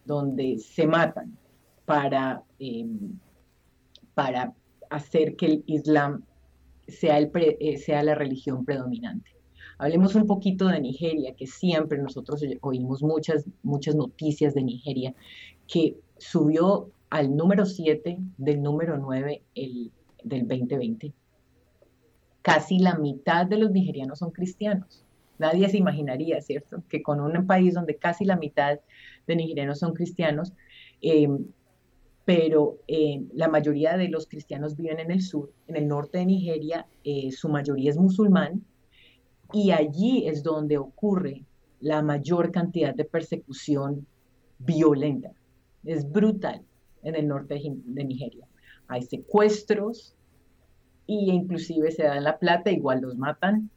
donde 0.04 0.58
se 0.58 0.86
matan 0.86 1.38
para, 1.84 2.42
em, 2.58 3.18
para 4.14 4.52
hacer 4.90 5.36
que 5.36 5.46
el 5.46 5.64
Islam 5.66 6.24
sea, 6.88 7.18
el 7.18 7.30
eh, 7.34 7.78
sea 7.78 8.02
la 8.02 8.14
religión 8.14 8.64
predominante. 8.64 9.30
Hablemos 9.78 10.14
un 10.14 10.26
poquito 10.26 10.68
de 10.68 10.80
Nigeria, 10.80 11.34
que 11.34 11.46
siempre 11.46 11.98
nosotros 11.98 12.42
oímos 12.62 13.02
muchas, 13.02 13.44
muchas 13.62 13.94
noticias 13.94 14.54
de 14.54 14.62
Nigeria, 14.62 15.14
que 15.66 15.96
subió 16.16 16.90
al 17.10 17.36
número 17.36 17.66
7 17.66 18.18
del 18.38 18.62
número 18.62 18.96
9 18.98 19.42
el, 19.54 19.92
del 20.24 20.48
2020. 20.48 21.12
Casi 22.46 22.78
la 22.78 22.96
mitad 22.96 23.44
de 23.44 23.58
los 23.58 23.72
nigerianos 23.72 24.20
son 24.20 24.30
cristianos. 24.30 25.04
Nadie 25.36 25.68
se 25.68 25.78
imaginaría, 25.78 26.40
¿cierto? 26.40 26.84
Que 26.88 27.02
con 27.02 27.18
un 27.20 27.44
país 27.44 27.74
donde 27.74 27.96
casi 27.96 28.24
la 28.24 28.36
mitad 28.36 28.78
de 29.26 29.34
nigerianos 29.34 29.80
son 29.80 29.94
cristianos, 29.94 30.52
eh, 31.02 31.28
pero 32.24 32.78
eh, 32.86 33.24
la 33.34 33.48
mayoría 33.48 33.96
de 33.96 34.08
los 34.10 34.28
cristianos 34.28 34.76
viven 34.76 35.00
en 35.00 35.10
el 35.10 35.22
sur, 35.22 35.52
en 35.66 35.74
el 35.74 35.88
norte 35.88 36.18
de 36.18 36.26
Nigeria, 36.26 36.86
eh, 37.02 37.32
su 37.32 37.48
mayoría 37.48 37.90
es 37.90 37.96
musulmán, 37.96 38.64
y 39.52 39.72
allí 39.72 40.28
es 40.28 40.44
donde 40.44 40.78
ocurre 40.78 41.44
la 41.80 42.00
mayor 42.00 42.52
cantidad 42.52 42.94
de 42.94 43.06
persecución 43.06 44.06
violenta. 44.60 45.32
Es 45.82 46.08
brutal 46.08 46.62
en 47.02 47.16
el 47.16 47.26
norte 47.26 47.60
de, 47.84 48.04
Nigeria. 48.04 48.46
Hay 48.86 49.02
secuestros 49.02 50.14
y 51.06 51.30
inclusive 51.30 51.90
se 51.90 52.04
dan 52.04 52.24
la 52.24 52.38
plata, 52.38 52.70
igual 52.70 53.00
los 53.00 53.16
matan. 53.16 53.70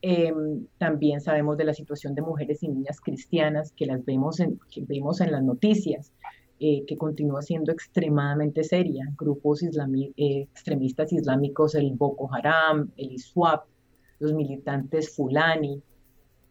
Em, 0.00 0.66
también 0.78 1.20
sabemos 1.20 1.56
de 1.56 1.64
la 1.64 1.74
situación 1.74 2.14
de 2.14 2.22
mujeres 2.22 2.62
y 2.62 2.68
niñas 2.68 3.00
cristianas 3.00 3.72
que 3.72 3.86
las 3.86 4.04
vemos 4.04 4.40
en, 4.40 4.58
que 4.70 4.84
vemos 4.84 5.20
en 5.20 5.30
las 5.30 5.42
noticias, 5.42 6.12
eh, 6.58 6.84
que 6.86 6.96
continúa 6.96 7.42
siendo 7.42 7.70
extremadamente 7.70 8.64
seria. 8.64 9.12
Grupos 9.16 9.62
eh, 9.62 9.68
extremistas 10.50 11.12
islámicos, 11.12 11.74
el 11.76 11.92
Boko 11.92 12.32
Haram, 12.34 12.90
el 12.96 13.12
ISWAP, 13.12 13.64
los 14.18 14.32
militantes 14.32 15.14
Fulani 15.14 15.82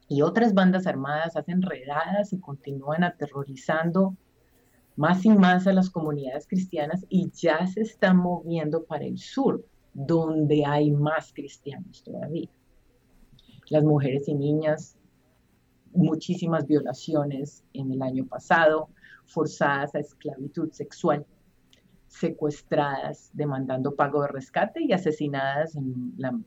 y 0.07 0.21
otras 0.23 0.53
bandas 0.53 0.87
armadas 0.87 1.37
hacen 1.37 1.61
redadas 1.61 2.33
y 2.33 2.39
continúan 2.39 3.05
aterrorizando 3.05 4.17
más 5.01 5.25
y 5.25 5.29
más 5.29 5.65
a 5.65 5.73
las 5.73 5.89
comunidades 5.89 6.45
cristianas 6.45 7.03
y 7.09 7.31
ya 7.31 7.65
se 7.65 7.81
están 7.81 8.17
moviendo 8.17 8.83
para 8.83 9.03
el 9.03 9.17
sur, 9.17 9.65
donde 9.95 10.63
hay 10.63 10.91
más 10.91 11.33
cristianos 11.33 12.03
todavía. 12.03 12.51
Las 13.69 13.83
mujeres 13.83 14.27
y 14.27 14.35
niñas, 14.35 14.99
muchísimas 15.91 16.67
violaciones 16.67 17.65
en 17.73 17.91
el 17.91 18.03
año 18.03 18.27
pasado, 18.27 18.89
forzadas 19.25 19.95
a 19.95 19.99
esclavitud 20.01 20.71
sexual, 20.71 21.25
secuestradas 22.05 23.31
demandando 23.33 23.95
pago 23.95 24.21
de 24.21 24.27
rescate 24.27 24.83
y 24.83 24.93
asesinadas 24.93 25.75
en 25.75 26.13
la 26.17 26.39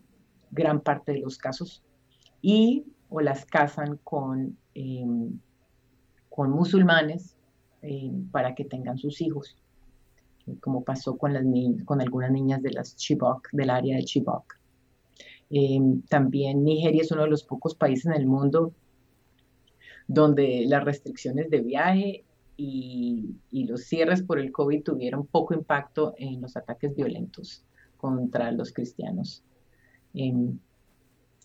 gran 0.52 0.80
parte 0.80 1.10
de 1.10 1.22
los 1.22 1.38
casos, 1.38 1.82
y 2.40 2.86
o 3.08 3.20
las 3.20 3.46
casan 3.46 3.98
con, 4.04 4.56
em, 4.74 5.40
con 6.28 6.52
musulmanes 6.52 7.33
em, 7.84 8.28
para 8.30 8.54
que 8.54 8.64
tengan 8.64 8.98
sus 8.98 9.20
hijos, 9.20 9.56
como 10.60 10.82
pasó 10.84 11.16
con, 11.16 11.36
algunas 12.00 12.30
niñas 12.30 12.62
de 12.62 12.72
las 12.72 12.96
Chibok, 12.96 13.48
del 13.52 13.70
área 13.70 13.96
de 13.96 14.04
Chibok. 14.04 14.54
Em, 15.50 16.02
también 16.02 16.64
Nigeria 16.64 17.02
es 17.02 17.12
uno 17.12 17.22
de 17.22 17.30
los 17.30 17.44
pocos 17.44 17.74
países 17.74 18.06
en 18.06 18.14
el 18.14 18.26
mundo 18.26 18.72
donde 20.06 20.64
las 20.66 20.84
restricciones 20.84 21.50
de 21.50 21.60
viaje 21.60 22.24
y, 22.56 23.36
y, 23.50 23.64
los 23.64 23.84
cierres 23.84 24.22
por 24.22 24.38
el 24.38 24.52
COVID 24.52 24.82
tuvieron 24.82 25.26
poco 25.26 25.54
impacto 25.54 26.14
en 26.18 26.40
los 26.40 26.56
ataques 26.56 26.94
violentos 26.94 27.64
contra 27.96 28.52
los 28.52 28.72
cristianos. 28.72 29.42
Em, 30.14 30.58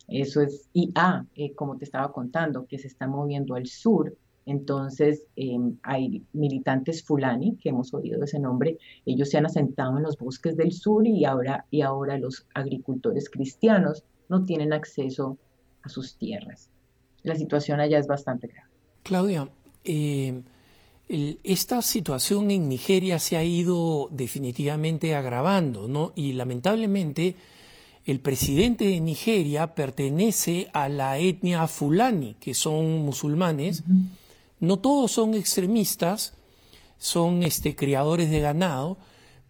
eso 0.08 0.42
es, 0.42 0.70
y 0.74 0.92
ah, 0.96 1.26
eh, 1.36 1.54
como 1.54 1.78
te 1.78 1.86
estaba 1.86 2.12
contando, 2.12 2.66
que 2.66 2.78
se 2.80 2.88
está 2.88 3.08
moviendo 3.08 3.56
al 3.56 3.68
sur, 3.68 4.16
entonces 4.50 5.26
em, 5.36 5.78
hay 5.84 6.24
militantes 6.34 7.04
fulani, 7.04 7.58
que 7.62 7.70
hemos 7.70 7.94
oído 7.94 8.24
ese 8.24 8.40
nombre, 8.40 8.78
ellos 9.06 9.30
se 9.30 9.38
han 9.38 9.46
asentado 9.46 9.98
en 9.98 10.04
los 10.04 10.18
bosques 10.18 10.58
del 10.58 10.72
sur 10.72 11.06
y 11.06 11.26
ahora, 11.26 11.66
y 11.72 11.82
ahora 11.82 12.18
los 12.18 12.46
agricultores 12.54 13.30
cristianos 13.30 14.04
no 14.28 14.46
tienen 14.46 14.74
acceso 14.74 15.38
a 15.84 15.90
sus 15.90 16.16
tierras. 16.18 16.70
La 17.24 17.36
situación 17.36 17.80
allá 17.80 18.00
es 18.00 18.08
bastante 18.08 18.48
grave. 18.48 18.70
Claudia, 19.04 19.50
em, 19.84 20.44
esta 21.44 21.82
situación 21.82 22.52
en 22.52 22.70
Nigeria 22.70 23.18
se 23.18 23.36
ha 23.36 23.44
ido 23.44 24.10
definitivamente 24.12 25.16
agravando, 25.16 25.88
¿no? 25.88 26.14
Y 26.16 26.34
lamentablemente 26.34 27.36
el 28.06 28.20
presidente 28.20 28.86
de 28.86 29.00
Nigeria 29.00 29.76
pertenece 29.76 30.68
a 30.74 30.88
la 30.88 31.18
etnia 31.18 31.68
fulani, 31.68 32.36
que 32.40 32.54
son 32.54 33.00
musulmanes. 33.06 33.84
No 34.60 34.80
todos 34.80 35.12
son 35.12 35.34
extremistas, 35.34 36.34
son 36.98 37.44
este, 37.44 37.76
criadores 37.76 38.30
de 38.30 38.40
ganado, 38.40 38.98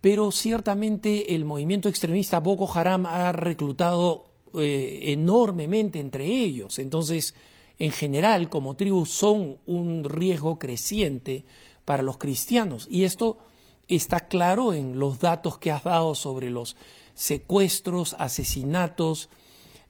pero 0.01 0.31
ciertamente 0.31 1.35
el 1.35 1.45
movimiento 1.45 1.89
extremista 1.89 2.39
Boko 2.39 2.71
Haram 2.73 3.05
ha 3.05 3.31
reclutado 3.31 4.25
eh, 4.55 4.99
enormemente 5.11 5.99
entre 5.99 6.25
ellos. 6.25 6.79
Entonces, 6.79 7.35
en 7.77 7.91
general, 7.91 8.49
como 8.49 8.75
tribu, 8.75 9.05
son 9.05 9.57
un 9.65 10.03
riesgo 10.03 10.59
creciente 10.59 11.45
para 11.85 12.03
los 12.03 12.17
cristianos. 12.17 12.87
Y 12.89 13.03
esto 13.03 13.39
está 13.87 14.27
claro 14.27 14.73
en 14.73 14.99
los 14.99 15.19
datos 15.19 15.57
que 15.57 15.71
has 15.71 15.83
dado 15.83 16.13
sobre 16.15 16.49
los 16.49 16.75
secuestros, 17.15 18.15
asesinatos, 18.19 19.29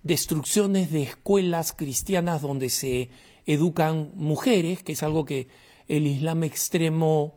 destrucciones 0.04 0.92
de 0.92 1.04
escuelas 1.04 1.74
cristianas 1.74 2.42
donde 2.42 2.70
se 2.70 3.10
educan 3.54 4.12
mujeres, 4.16 4.84
que 4.84 4.94
es 4.94 5.04
algo 5.04 5.26
que 5.26 5.48
el 5.88 6.08
Islam 6.08 6.44
extremo 6.44 7.36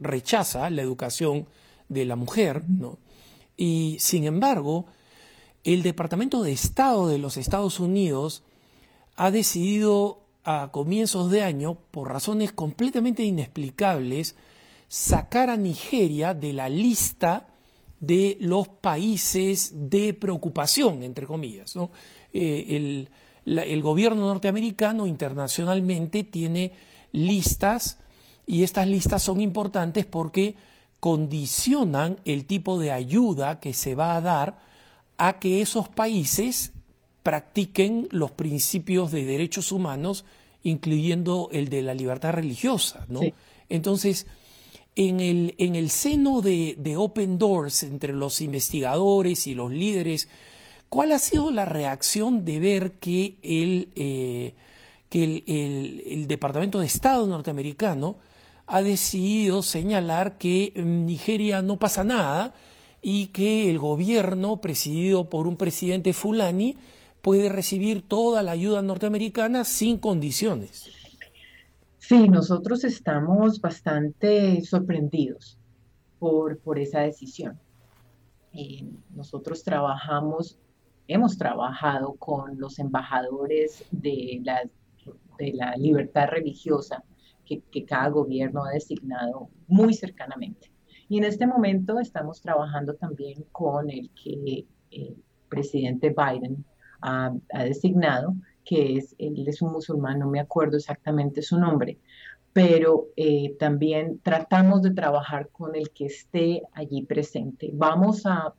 rechaza 0.00 0.70
la 0.70 0.82
educación 0.82 1.48
de 1.88 2.04
la 2.04 2.14
mujer, 2.14 2.62
¿no? 2.68 2.98
Y 3.56 3.96
sin 4.00 4.24
embargo, 4.24 4.86
el 5.64 5.82
Departamento 5.82 6.42
de 6.42 6.52
Estado 6.52 7.08
de 7.08 7.18
los 7.18 7.36
Estados 7.36 7.80
Unidos 7.80 8.42
ha 9.16 9.30
decidido 9.30 10.22
a 10.44 10.70
comienzos 10.72 11.30
de 11.30 11.42
año, 11.42 11.78
por 11.90 12.08
razones 12.08 12.52
completamente 12.52 13.22
inexplicables, 13.22 14.34
sacar 14.88 15.50
a 15.50 15.56
Nigeria 15.56 16.34
de 16.34 16.52
la 16.52 16.68
lista 16.68 17.48
de 18.00 18.36
los 18.40 18.66
países 18.66 19.72
de 19.88 20.14
preocupación, 20.14 21.04
entre 21.04 21.26
comillas. 21.26 21.74
Eh, 22.32 22.66
el, 22.70 23.08
gobierno 23.82 24.26
norteamericano 24.28 25.06
internacionalmente 25.06 26.24
tiene 26.24 26.72
listas 27.12 27.98
y 28.46 28.62
estas 28.62 28.86
listas 28.88 29.22
son 29.22 29.40
importantes 29.40 30.06
porque 30.06 30.56
condicionan 31.00 32.18
el 32.24 32.46
tipo 32.46 32.78
de 32.78 32.92
ayuda 32.92 33.60
que 33.60 33.74
se 33.74 33.94
va 33.94 34.16
a 34.16 34.20
dar 34.20 34.58
a 35.18 35.38
que 35.38 35.60
esos 35.60 35.88
países 35.88 36.72
practiquen 37.22 38.08
los 38.10 38.30
principios 38.32 39.10
de 39.12 39.24
derechos 39.24 39.72
humanos, 39.72 40.24
incluyendo 40.62 41.48
el 41.52 41.68
de 41.68 41.82
la 41.82 41.94
libertad 41.94 42.32
religiosa. 42.32 43.06
¿no? 43.08 43.20
Entonces, 43.68 44.26
en 44.94 45.20
el, 45.20 45.54
en 45.58 45.74
el 45.74 45.90
seno 45.90 46.40
de, 46.40 46.94
Open 46.96 47.38
Doors, 47.38 47.82
entre 47.82 48.12
los 48.12 48.40
investigadores 48.40 49.46
y 49.46 49.54
los 49.54 49.70
líderes, 49.70 50.28
¿cuál 50.92 51.12
ha 51.12 51.18
sido 51.18 51.50
la 51.50 51.64
reacción 51.64 52.44
de 52.44 52.60
ver 52.60 52.92
que 52.92 53.38
el, 53.42 53.88
eh, 53.94 54.54
que 55.08 55.42
el 55.46 56.26
Departamento 56.28 56.80
de 56.80 56.86
Estado 56.86 57.26
norteamericano 57.26 58.16
ha 58.66 58.82
decidido 58.82 59.62
señalar 59.62 60.36
que 60.36 60.74
en 60.76 61.06
Nigeria 61.06 61.62
no 61.62 61.78
pasa 61.78 62.04
nada 62.04 62.52
y 63.00 63.28
que 63.28 63.70
el 63.70 63.78
gobierno, 63.78 64.60
presidido 64.60 65.30
por 65.30 65.46
un 65.46 65.56
presidente 65.56 66.12
fulani, 66.12 66.76
puede 67.22 67.48
recibir 67.48 68.06
toda 68.06 68.42
la 68.42 68.52
ayuda 68.52 68.82
norteamericana 68.82 69.64
sin 69.64 69.96
condiciones. 69.96 70.90
Sí, 72.00 72.28
nosotros 72.28 72.84
estamos 72.84 73.62
bastante 73.62 74.60
sorprendidos 74.60 75.56
por, 76.18 76.58
por 76.58 76.78
esa 76.78 77.00
decisión. 77.00 77.58
Eh, 78.52 78.84
nosotros 79.14 79.64
trabajamos, 79.64 80.58
hemos 81.08 81.36
trabajado 81.36 82.14
con 82.14 82.58
los 82.58 82.78
embajadores 82.78 83.84
de 83.90 84.40
la, 84.44 84.62
de 85.38 85.52
la 85.52 85.76
libertad 85.76 86.28
religiosa 86.28 87.04
que, 87.44 87.84
cada 87.84 88.08
gobierno 88.08 88.64
ha 88.64 88.70
designado 88.70 89.50
muy 89.66 89.94
cercanamente. 89.94 90.70
Y 91.08 91.18
en 91.18 91.24
este 91.24 91.46
momento 91.46 91.98
estamos 91.98 92.40
trabajando 92.40 92.94
también 92.94 93.44
con 93.52 93.90
el 93.90 94.10
que 94.10 94.66
el 94.90 95.22
presidente 95.48 96.14
Biden 96.16 96.64
ha, 97.02 97.34
designado, 97.64 98.34
que 98.64 98.96
es, 98.96 99.14
él 99.18 99.46
es 99.46 99.60
un 99.60 99.72
musulmán, 99.72 100.20
no 100.20 100.28
me 100.28 100.40
acuerdo 100.40 100.76
exactamente 100.76 101.42
su 101.42 101.58
nombre, 101.58 101.98
pero 102.52 103.08
eh, 103.16 103.56
también 103.58 104.20
tratamos 104.22 104.82
de 104.82 104.92
trabajar 104.92 105.48
con 105.50 105.74
el 105.74 105.90
que 105.90 106.06
esté 106.06 106.62
allí 106.72 107.02
presente. 107.02 107.70
Vamos 107.72 108.24
a 108.24 108.54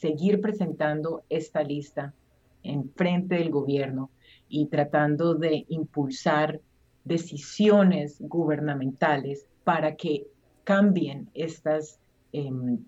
seguir 0.00 0.40
presentando 0.40 1.22
esta 1.28 1.62
lista 1.62 2.14
en 2.62 2.90
frente 2.90 3.34
del 3.36 3.50
gobierno 3.50 4.10
y 4.48 4.66
tratando 4.66 5.34
de 5.34 5.66
impulsar 5.68 6.60
decisiones 7.04 8.16
gubernamentales 8.20 9.46
para 9.64 9.96
que 9.96 10.26
cambien 10.64 11.28
estas, 11.34 11.98
em, 12.32 12.78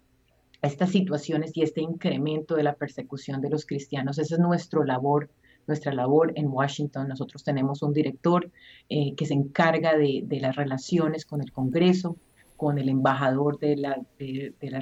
estas 0.63 0.91
situaciones 0.91 1.55
y 1.55 1.63
este 1.63 1.83
incremento 1.83 2.55
de 2.55 2.63
la 2.63 2.75
persecución 2.75 3.41
de 3.43 3.51
los 3.51 3.67
cristianos. 3.67 4.19
Esa 4.19 4.37
es 4.37 4.41
nuestra 4.41 4.85
labor, 4.85 5.29
nuestra 5.67 5.93
labor 5.93 6.33
en 6.35 6.49
Washington. 6.49 7.09
Nosotros 7.09 7.45
tenemos 7.45 7.83
un 7.83 7.93
director 7.93 8.51
eh, 8.89 9.15
que 9.15 9.27
se 9.27 9.35
encarga 9.35 9.97
de, 9.97 10.27
las 10.41 10.57
relaciones 10.57 11.27
con 11.27 11.43
el 11.43 11.53
Congreso, 11.53 12.17
con 12.57 12.79
el 12.79 12.89
embajador 12.89 13.59
de 13.59 13.77
la, 13.77 14.01
de, 14.19 14.55
la, 14.63 14.81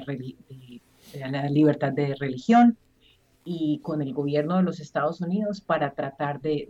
libertad 1.49 1.91
de 1.91 2.15
religión 2.15 2.77
y 3.43 3.79
con 3.79 4.01
el 4.01 4.13
gobierno 4.13 4.57
de 4.57 4.63
los 4.63 4.79
Estados 4.79 5.21
Unidos 5.21 5.61
para 5.61 5.93
tratar 5.93 6.41
de, 6.41 6.69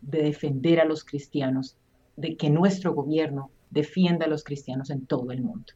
defender 0.00 0.80
a 0.80 0.84
los 0.84 1.04
cristianos 1.04 1.76
de 2.16 2.36
que 2.36 2.50
nuestro 2.50 2.94
gobierno 2.94 3.50
defienda 3.70 4.26
a 4.26 4.28
los 4.28 4.44
cristianos 4.44 4.90
en 4.90 5.06
todo 5.06 5.32
el 5.32 5.42
mundo. 5.42 5.72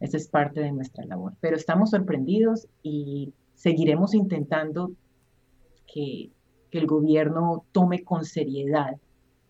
Esa 0.00 0.16
es 0.16 0.28
parte 0.28 0.60
de 0.60 0.72
nuestra 0.72 1.04
labor. 1.04 1.34
Pero 1.40 1.56
estamos 1.56 1.90
sorprendidos 1.90 2.66
y 2.82 3.32
seguiremos 3.54 4.14
intentando 4.14 4.92
que, 5.86 6.30
el 6.72 6.88
gobierno 6.88 7.64
tome 7.70 8.02
con 8.02 8.24
seriedad 8.24 8.96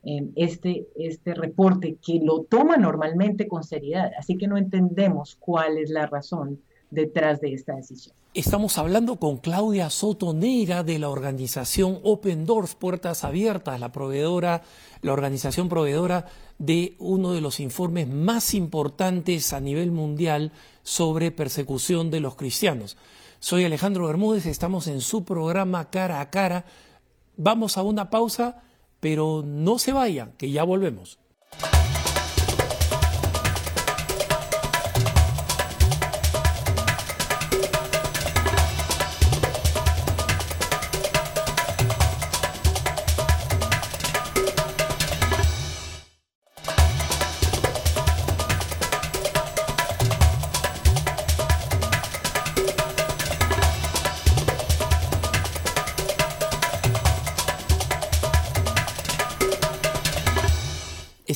eh, 0.02 0.28
este, 0.36 0.86
este 0.94 1.32
reporte, 1.32 1.96
que 2.04 2.20
lo 2.22 2.42
toma 2.42 2.76
normalmente 2.76 3.48
con 3.48 3.64
seriedad. 3.64 4.10
Así 4.18 4.36
que 4.36 4.46
no 4.46 4.58
entendemos 4.58 5.34
cuál 5.40 5.78
es 5.78 5.88
la 5.88 6.04
razón 6.04 6.60
detrás 6.94 7.40
de 7.40 7.52
esta 7.52 7.74
decisión. 7.74 8.14
Estamos 8.32 8.78
hablando 8.78 9.16
con 9.16 9.36
Claudia 9.38 9.90
Sotonera 9.90 10.82
de 10.82 10.98
la 10.98 11.08
organización 11.08 12.00
Open 12.02 12.46
Doors, 12.46 12.74
Puertas 12.74 13.24
Abiertas, 13.24 13.78
la 13.78 13.92
proveedora, 13.92 14.62
la 15.02 15.12
organización 15.12 15.68
proveedora 15.68 16.26
de 16.58 16.96
uno 16.98 17.32
de 17.32 17.40
los 17.40 17.60
informes 17.60 18.08
más 18.08 18.54
importantes 18.54 19.52
a 19.52 19.60
nivel 19.60 19.90
mundial 19.90 20.52
sobre 20.82 21.30
persecución 21.30 22.10
de 22.10 22.20
los 22.20 22.36
cristianos. 22.36 22.96
Soy 23.40 23.64
Alejandro 23.64 24.06
Bermúdez, 24.06 24.46
estamos 24.46 24.86
en 24.86 25.00
su 25.00 25.24
programa 25.24 25.90
Cara 25.90 26.20
a 26.20 26.30
Cara. 26.30 26.64
Vamos 27.36 27.76
a 27.76 27.82
una 27.82 28.08
pausa, 28.08 28.62
pero 29.00 29.42
no 29.44 29.78
se 29.78 29.92
vayan, 29.92 30.32
que 30.38 30.50
ya 30.50 30.64
volvemos. 30.64 31.18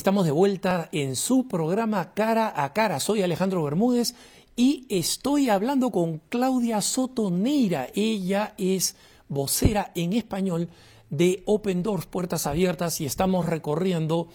Estamos 0.09 0.25
de 0.25 0.31
vuelta 0.31 0.89
en 0.91 1.15
su 1.15 1.47
programa 1.47 2.15
Cara 2.15 2.51
a 2.55 2.73
Cara. 2.73 2.99
Soy 2.99 3.21
Alejandro 3.21 3.63
Bermúdez 3.63 4.15
y 4.55 4.87
estoy 4.89 5.49
hablando 5.49 5.91
con 5.91 6.17
Claudia 6.29 6.81
Sotoneira. 6.81 7.89
Ella 7.93 8.55
es 8.57 8.95
vocera 9.27 9.91
en 9.93 10.13
español 10.13 10.67
de 11.11 11.43
Open 11.45 11.83
Doors, 11.83 12.07
Puertas 12.07 12.47
Abiertas, 12.47 12.99
y 13.01 13.05
estamos 13.05 13.45
recorriendo 13.45 14.29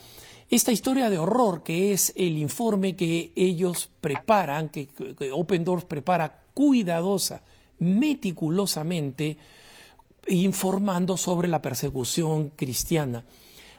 esta 0.48 0.70
historia 0.70 1.10
de 1.10 1.18
horror 1.18 1.64
que 1.64 1.92
es 1.92 2.12
el 2.14 2.38
informe 2.38 2.94
que 2.94 3.32
ellos 3.34 3.90
preparan, 4.00 4.68
que, 4.68 4.86
Open 5.32 5.64
Doors 5.64 5.86
prepara 5.86 6.44
cuidadosa, 6.54 7.42
meticulosamente, 7.80 9.38
informando 10.28 11.16
sobre 11.16 11.48
la 11.48 11.60
persecución 11.60 12.50
cristiana. 12.50 13.24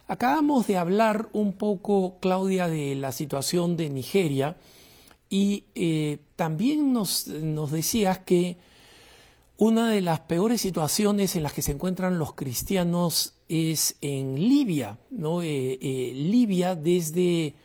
Acabamos 0.07 0.67
de 0.67 0.77
hablar 0.77 1.29
un 1.33 1.53
poco, 1.53 2.19
Claudia, 2.19 2.67
de 2.67 2.93
la 2.93 3.11
situación 3.11 3.75
de 3.75 3.89
Nigeria 3.89 4.55
y 5.29 5.63
eh, 5.73 6.19
también 6.35 6.93
nos, 6.93 7.25
decías 7.71 8.19
que 8.19 8.57
una 9.57 9.89
de 9.89 10.01
las 10.01 10.19
peores 10.21 10.61
situaciones 10.61 11.35
en 11.35 11.41
las 11.41 11.53
que 11.53 11.63
se 11.63 11.71
encuentran 11.71 12.19
los 12.19 12.33
cristianos 12.33 13.33
es 13.49 13.95
en 14.01 14.35
Libia, 14.35 14.99
¿no? 15.09 15.41
Eh, 15.41 15.79
eh, 15.81 16.11
Libia 16.13 16.75
desde 16.75 17.55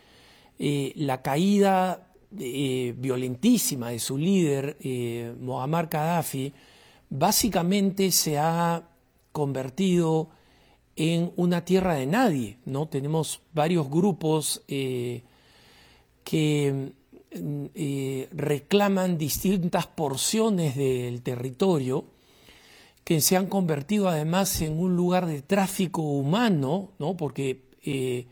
la 0.58 1.22
caída 1.22 2.06
violentísima 2.30 3.88
de 3.88 3.98
su 3.98 4.18
líder, 4.18 4.76
Muammar 5.40 5.88
Gaddafi, 5.88 6.52
básicamente 7.08 8.10
se 8.12 8.38
ha 8.38 8.82
convertido 9.32 10.28
en 11.00 11.32
una 11.36 11.64
tierra 11.64 11.94
de 11.94 12.04
nadie, 12.04 12.58
¿no? 12.66 12.86
Tenemos 12.86 13.40
varios 13.54 13.88
grupos 13.88 14.62
eh, 14.68 15.22
que 16.24 16.92
mm, 17.34 17.64
eh, 17.74 18.28
reclaman 18.32 19.16
distintas 19.16 19.86
porciones 19.86 20.76
del 20.76 21.22
territorio 21.22 22.04
que 23.02 23.22
se 23.22 23.38
han 23.38 23.46
convertido 23.46 24.10
además 24.10 24.60
en 24.60 24.78
un 24.78 24.94
lugar 24.94 25.24
de 25.24 25.40
tráfico 25.40 26.02
humano, 26.02 26.90
¿no? 26.98 27.16
Porque 27.16 27.62
eh, 27.82 28.26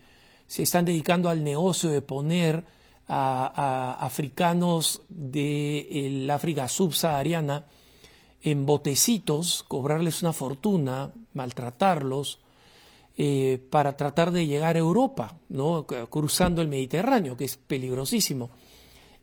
se 0.46 0.62
están 0.62 0.85
dedicando 0.85 1.31
al 1.31 1.42
negocio 1.42 1.88
de 1.88 2.02
poner 2.02 2.66
a, 3.09 3.96
africanos 3.98 5.00
del 5.09 6.31
África 6.31 6.68
subsahariana 6.68 7.64
en 8.42 8.66
botecitos, 8.66 9.64
cobrarles 9.66 10.20
una 10.20 10.35
fortuna, 10.35 11.14
maltratarlos, 11.33 12.40
eh, 13.20 13.59
para 13.70 13.96
tratar 13.96 14.31
de 14.31 14.46
llegar 14.46 14.76
a 14.76 14.78
Europa, 14.78 15.40
¿no? 15.48 15.88
cruzando 16.09 16.62
el 16.62 16.68
Mediterráneo, 16.68 17.37
que 17.37 17.46
es 17.46 17.57
peligrosísimo. 17.57 18.50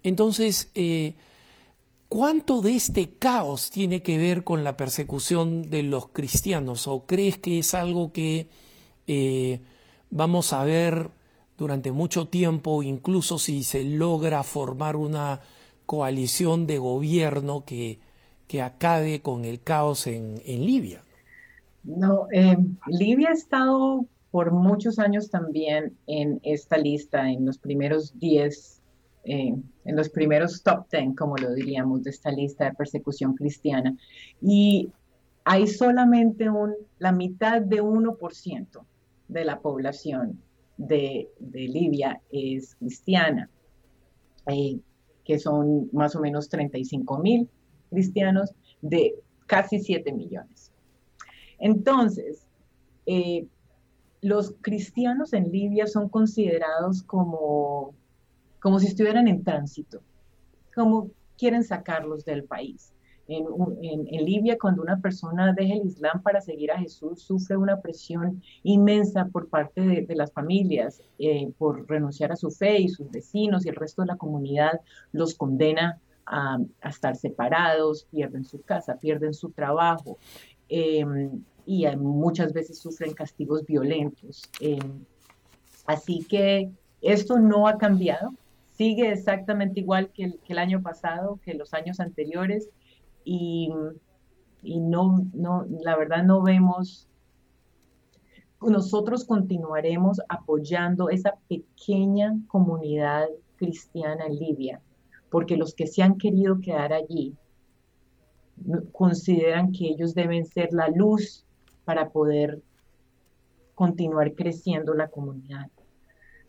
Entonces, 0.03 0.69
eh, 0.75 1.13
¿cuánto 2.09 2.61
de 2.61 2.75
este 2.75 3.11
caos 3.11 3.69
tiene 3.69 4.03
que 4.03 4.17
ver 4.17 4.43
con 4.43 4.65
la 4.65 4.75
persecución 4.75 5.69
de 5.69 5.83
los 5.83 6.09
cristianos? 6.09 6.89
¿O 6.89 7.05
crees 7.05 7.37
que 7.37 7.59
es 7.59 7.73
algo 7.73 8.11
que 8.11 8.49
eh, 9.07 9.61
vamos 10.09 10.51
a 10.51 10.65
ver 10.65 11.09
durante 11.57 11.93
mucho 11.93 12.27
tiempo, 12.27 12.83
incluso 12.83 13.39
si 13.39 13.63
se 13.63 13.85
logra 13.85 14.43
formar 14.43 14.97
una 14.97 15.39
coalición 15.85 16.67
de 16.67 16.79
gobierno 16.79 17.63
que, 17.63 17.99
que 18.49 18.61
acabe 18.61 19.21
con 19.21 19.45
el 19.45 19.61
caos 19.61 20.05
en 20.05 20.41
Libia? 20.43 21.05
No, 21.85 22.27
eh, 22.31 22.57
Libia 22.87 23.29
ha 23.29 23.33
estado 23.33 24.05
por 24.31 24.51
muchos 24.51 24.99
años 24.99 25.29
también 25.29 25.95
en 26.07 26.39
esta 26.43 26.77
lista, 26.77 27.29
en 27.29 27.45
los 27.45 27.57
primeros 27.57 28.17
10, 28.19 28.81
eh, 29.25 29.55
en 29.85 29.95
los 29.95 30.09
primeros 30.09 30.61
top 30.63 30.87
10, 30.91 31.15
como 31.15 31.37
lo 31.37 31.53
diríamos, 31.53 32.03
de 32.03 32.09
esta 32.09 32.31
lista 32.31 32.65
de 32.65 32.73
persecución 32.73 33.35
cristiana. 33.35 33.95
Y 34.41 34.91
hay 35.43 35.67
solamente 35.67 36.49
un, 36.49 36.73
la 36.97 37.11
mitad 37.11 37.61
de 37.61 37.81
1% 37.81 38.85
de 39.27 39.45
la 39.45 39.59
población 39.59 40.41
de, 40.77 41.29
Libia 41.39 42.19
es 42.31 42.75
cristiana, 42.75 43.49
eh, 44.47 44.79
que 45.23 45.39
son 45.39 45.87
más 45.93 46.15
o 46.15 46.19
menos 46.19 46.49
35 46.49 47.19
mil 47.19 47.47
cristianos 47.89 48.53
de 48.81 49.15
casi 49.45 49.79
7 49.79 50.11
millones. 50.11 50.54
Entonces, 51.59 52.45
eh, 53.05 53.47
los 54.21 54.55
cristianos 54.61 55.33
en 55.33 55.51
Libia 55.51 55.87
son 55.87 56.09
considerados 56.09 57.03
como, 57.03 57.93
como 58.59 58.79
si 58.79 58.87
estuvieran 58.87 59.27
en 59.27 59.43
tránsito, 59.43 60.01
como 60.73 61.11
quieren 61.37 61.63
sacarlos 61.63 62.25
del 62.25 62.43
país. 62.43 62.91
En, 63.27 63.45
Libia, 64.23 64.57
cuando 64.59 64.83
una 64.83 64.99
persona 64.99 65.51
deja 65.53 65.73
el 65.73 65.87
Islam 65.87 66.21
para 66.21 66.41
seguir 66.41 66.71
a 66.71 66.77
Jesús, 66.77 67.23
sufre 67.23 67.57
una 67.57 67.81
presión 67.81 68.43
inmensa 68.61 69.25
por 69.25 69.49
parte 69.49 69.81
de, 69.81 70.15
las 70.15 70.31
familias 70.31 71.01
eh, 71.17 71.51
por 71.57 71.89
renunciar 71.89 72.31
a 72.31 72.35
su 72.35 72.51
fe 72.51 72.81
y 72.81 72.89
sus 72.89 73.09
vecinos 73.09 73.65
y 73.65 73.69
el 73.69 73.75
resto 73.75 74.03
de 74.03 74.09
la 74.09 74.17
comunidad 74.17 74.79
los 75.11 75.33
condena 75.33 75.99
a, 76.25 76.57
estar 76.83 77.15
separados, 77.15 78.07
pierden 78.11 78.45
su 78.45 78.61
casa, 78.61 78.97
pierden 78.99 79.33
su 79.33 79.49
trabajo. 79.49 80.17
Em, 80.69 81.43
y 81.65 81.87
muchas 81.97 82.53
veces 82.53 82.79
sufren 82.79 83.13
castigos 83.13 83.65
violentos. 83.65 84.43
Em, 84.59 85.03
así 85.85 86.25
que 86.29 86.71
esto 87.01 87.39
no 87.39 87.67
ha 87.67 87.77
cambiado, 87.77 88.33
sigue 88.71 89.11
exactamente 89.11 89.79
igual 89.79 90.11
que 90.11 90.33
el, 90.47 90.57
año 90.57 90.81
pasado, 90.81 91.39
que 91.43 91.53
los 91.53 91.73
años 91.73 91.99
anteriores, 91.99 92.69
y, 93.23 93.71
y 94.61 94.79
no, 94.79 95.25
no, 95.33 95.65
la 95.81 95.97
verdad 95.97 96.23
no 96.23 96.41
vemos, 96.41 97.07
nosotros 98.61 99.25
continuaremos 99.25 100.21
apoyando 100.29 101.09
esa 101.09 101.35
pequeña 101.47 102.35
comunidad 102.47 103.27
cristiana 103.57 104.25
en 104.25 104.37
Libia, 104.37 104.81
porque 105.29 105.57
los 105.57 105.73
que 105.73 105.87
se 105.87 106.03
han 106.03 106.17
querido 106.17 106.59
quedar 106.59 106.93
allí 106.93 107.35
consideran 108.91 109.71
que 109.71 109.87
ellos 109.87 110.13
deben 110.13 110.45
ser 110.45 110.69
la 110.71 110.87
luz 110.89 111.45
para 111.83 112.09
poder 112.09 112.61
continuar 113.75 114.33
creciendo 114.33 114.93
la 114.93 115.09
comunidad. 115.09 115.69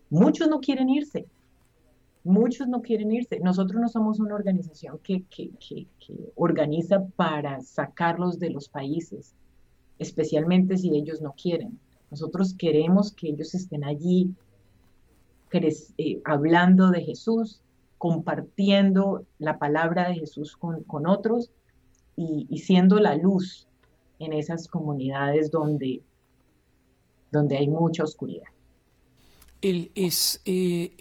Muchos 0.09 0.47
no 0.47 0.61
quieren 0.61 0.89
irse, 0.89 1.27
muchos 2.23 2.67
no 2.67 2.81
quieren 2.81 3.11
irse. 3.11 3.39
Nosotros 3.39 3.81
no 3.81 3.89
somos 3.89 4.19
una 4.19 4.35
organización 4.35 4.99
que, 5.03 5.23
que, 5.29 5.87
organiza 6.35 7.05
para 7.15 7.61
sacarlos 7.61 8.39
de 8.39 8.49
los 8.49 8.69
países, 8.69 9.35
especialmente 9.99 10.77
si 10.77 10.95
ellos 10.95 11.21
no 11.21 11.33
quieren. 11.33 11.79
Nosotros 12.09 12.53
queremos 12.53 13.11
que 13.11 13.29
ellos 13.29 13.53
estén 13.53 13.83
allí 13.83 14.33
eh, 15.51 16.21
hablando 16.25 16.89
de 16.91 17.01
Jesús, 17.01 17.61
compartiendo 17.97 19.25
la 19.39 19.57
palabra 19.57 20.09
de 20.09 20.15
Jesús 20.15 20.55
con, 20.55 21.07
otros 21.07 21.51
y, 22.17 22.57
siendo 22.57 22.99
la 22.99 23.15
luz 23.15 23.67
en 24.19 24.33
esas 24.33 24.67
comunidades 24.67 25.51
donde, 25.51 26.01
donde 27.31 27.57
hay 27.57 27.67
mucha 27.67 28.03
oscuridad. 28.03 28.47
eh, 30.45 30.91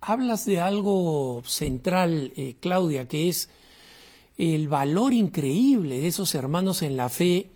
hablas 0.00 0.46
de 0.46 0.60
algo 0.60 1.42
central, 1.44 2.32
eh, 2.36 2.54
Claudia, 2.60 3.08
que 3.08 3.28
es 3.28 3.50
el 4.38 4.68
valor 4.68 5.12
increíble 5.12 6.00
de 6.00 6.06
esos 6.06 6.34
hermanos 6.34 6.82
en 6.82 6.96
la 6.96 7.08
fe 7.08 7.50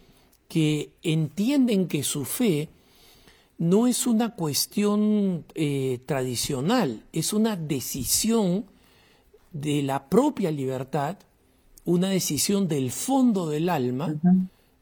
que 0.48 0.90
entienden 1.02 1.86
que 1.86 2.02
su 2.02 2.24
fe 2.24 2.68
no 3.58 3.86
es 3.86 4.06
una 4.06 4.34
cuestión 4.34 5.44
eh, 5.54 6.00
tradicional, 6.06 7.04
es 7.12 7.32
una 7.32 7.56
decisión 7.56 8.64
de 9.52 9.82
la 9.82 10.08
propia 10.08 10.50
libertad 10.50 11.18
una 11.84 12.08
decisión 12.08 12.68
del 12.68 12.90
fondo 12.90 13.48
del 13.48 13.68
alma 13.68 14.14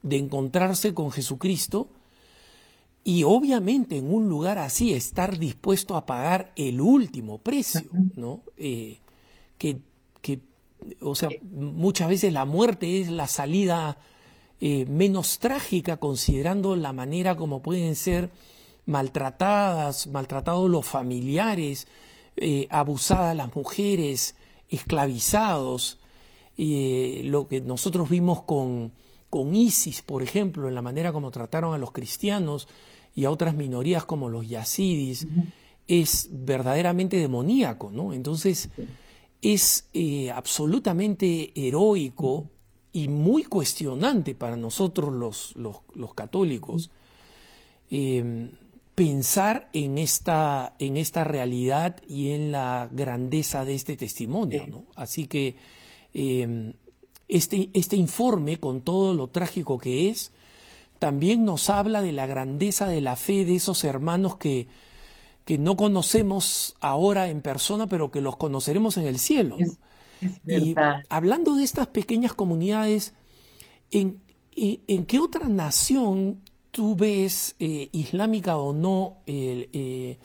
de 0.03 0.17
encontrarse 0.17 0.95
con 0.95 1.11
Jesucristo 1.11 1.89
y 3.05 3.25
obviamente 3.25 3.97
en 3.97 4.13
un 4.13 4.29
lugar 4.29 4.59
así 4.59 4.93
estar 4.93 5.39
dispuesto 5.39 5.97
a 5.97 6.05
pagar 6.05 6.53
el 6.57 6.81
último 6.81 7.39
precio, 7.39 7.89
¿no? 8.17 8.43
Eh, 8.57 8.99
que, 9.57 9.81
o 11.01 11.15
sea, 11.15 11.29
muchas 11.51 12.09
veces 12.09 12.33
la 12.33 12.45
muerte 12.45 13.01
es 13.01 13.09
la 13.09 13.27
salida 13.27 13.99
eh, 14.61 14.87
menos 14.87 15.39
trágica 15.39 15.97
considerando 15.97 16.77
la 16.77 16.93
manera 16.93 17.37
como 17.37 17.63
pueden 17.63 17.97
ser 17.97 18.31
maltratadas, 18.87 20.07
maltratados 20.07 20.71
los 20.71 20.87
familiares, 20.87 21.87
eh, 22.37 22.67
abusadas 22.71 23.37
las 23.37 23.55
mujeres, 23.55 24.37
esclavizados, 24.69 25.99
eh, 26.61 27.23
lo 27.25 27.47
que 27.47 27.61
nosotros 27.61 28.11
vimos 28.11 28.43
con, 28.43 28.93
con 29.31 29.55
ISIS, 29.55 30.03
por 30.03 30.25
ejemplo, 30.25 30.67
en 30.67 30.75
la 30.75 30.83
manera 30.83 31.13
como 31.13 31.31
trataron 31.31 31.73
a 31.73 31.79
los 31.79 31.93
cristianos 31.93 32.67
y 33.15 33.27
a 33.27 33.31
otras 33.31 33.55
minorías 33.55 34.05
como 34.05 34.29
los 34.29 34.49
yazidis, 34.49 35.29
es 35.87 36.29
verdaderamente 36.33 37.17
demoníaco, 37.17 37.93
¿no? 37.93 38.13
Entonces, 38.13 38.71
es 39.41 39.89
eh, 39.95 40.33
absolutamente 40.33 41.53
heroico 41.55 42.51
y 42.93 43.07
muy 43.07 43.45
cuestionante 43.45 44.35
para 44.35 44.57
nosotros 44.57 45.13
los, 45.15 45.55
los, 45.57 46.15
católicos 46.15 46.91
eh, 47.91 48.51
pensar 48.97 49.69
en 49.73 49.97
esta, 49.99 50.75
en 50.81 50.97
esta 50.97 51.23
realidad 51.23 52.03
y 52.09 52.31
en 52.31 52.51
la 52.51 52.89
grandeza 52.91 53.65
de 53.65 53.77
este 53.77 53.97
testimonio, 53.97 54.67
¿no? 54.67 54.87
Así 54.97 55.29
que 55.29 55.57
Em, 56.21 56.73
este, 57.29 57.71
este 57.75 57.95
informe, 57.95 58.59
con 58.59 58.81
todo 58.81 59.15
lo 59.15 59.29
trágico 59.29 59.79
que 59.79 60.09
es, 60.09 60.33
también 60.99 61.45
nos 61.45 61.71
habla 61.71 62.03
de 62.03 62.11
la 62.11 62.27
grandeza 62.27 62.89
de 62.89 63.01
la 63.01 63.15
fe 63.15 63.45
de 63.45 63.55
esos 63.55 63.85
hermanos 63.85 64.37
que, 64.37 64.67
que 65.45 65.59
no 65.59 65.77
conocemos 65.77 66.75
ahora 66.81 67.29
en 67.29 67.41
persona, 67.41 67.87
pero 67.87 68.11
que 68.11 68.21
los 68.21 68.37
conoceremos 68.37 68.97
en 68.97 69.07
el 69.07 69.21
cielo. 69.21 69.59
y 70.45 70.75
hablando 71.09 71.55
de 71.55 71.63
estas 71.63 71.87
pequeñas 71.87 72.33
comunidades, 72.33 73.15
¿en, 73.93 74.21
en, 74.57 75.07
qué 75.07 75.21
otra 75.21 75.49
nación 75.49 76.41
tú 76.73 76.97
ves, 76.97 77.55
eh, 77.61 77.91
islámica 77.93 78.57
o 78.57 78.73
no, 78.73 79.19
eh, 79.27 80.19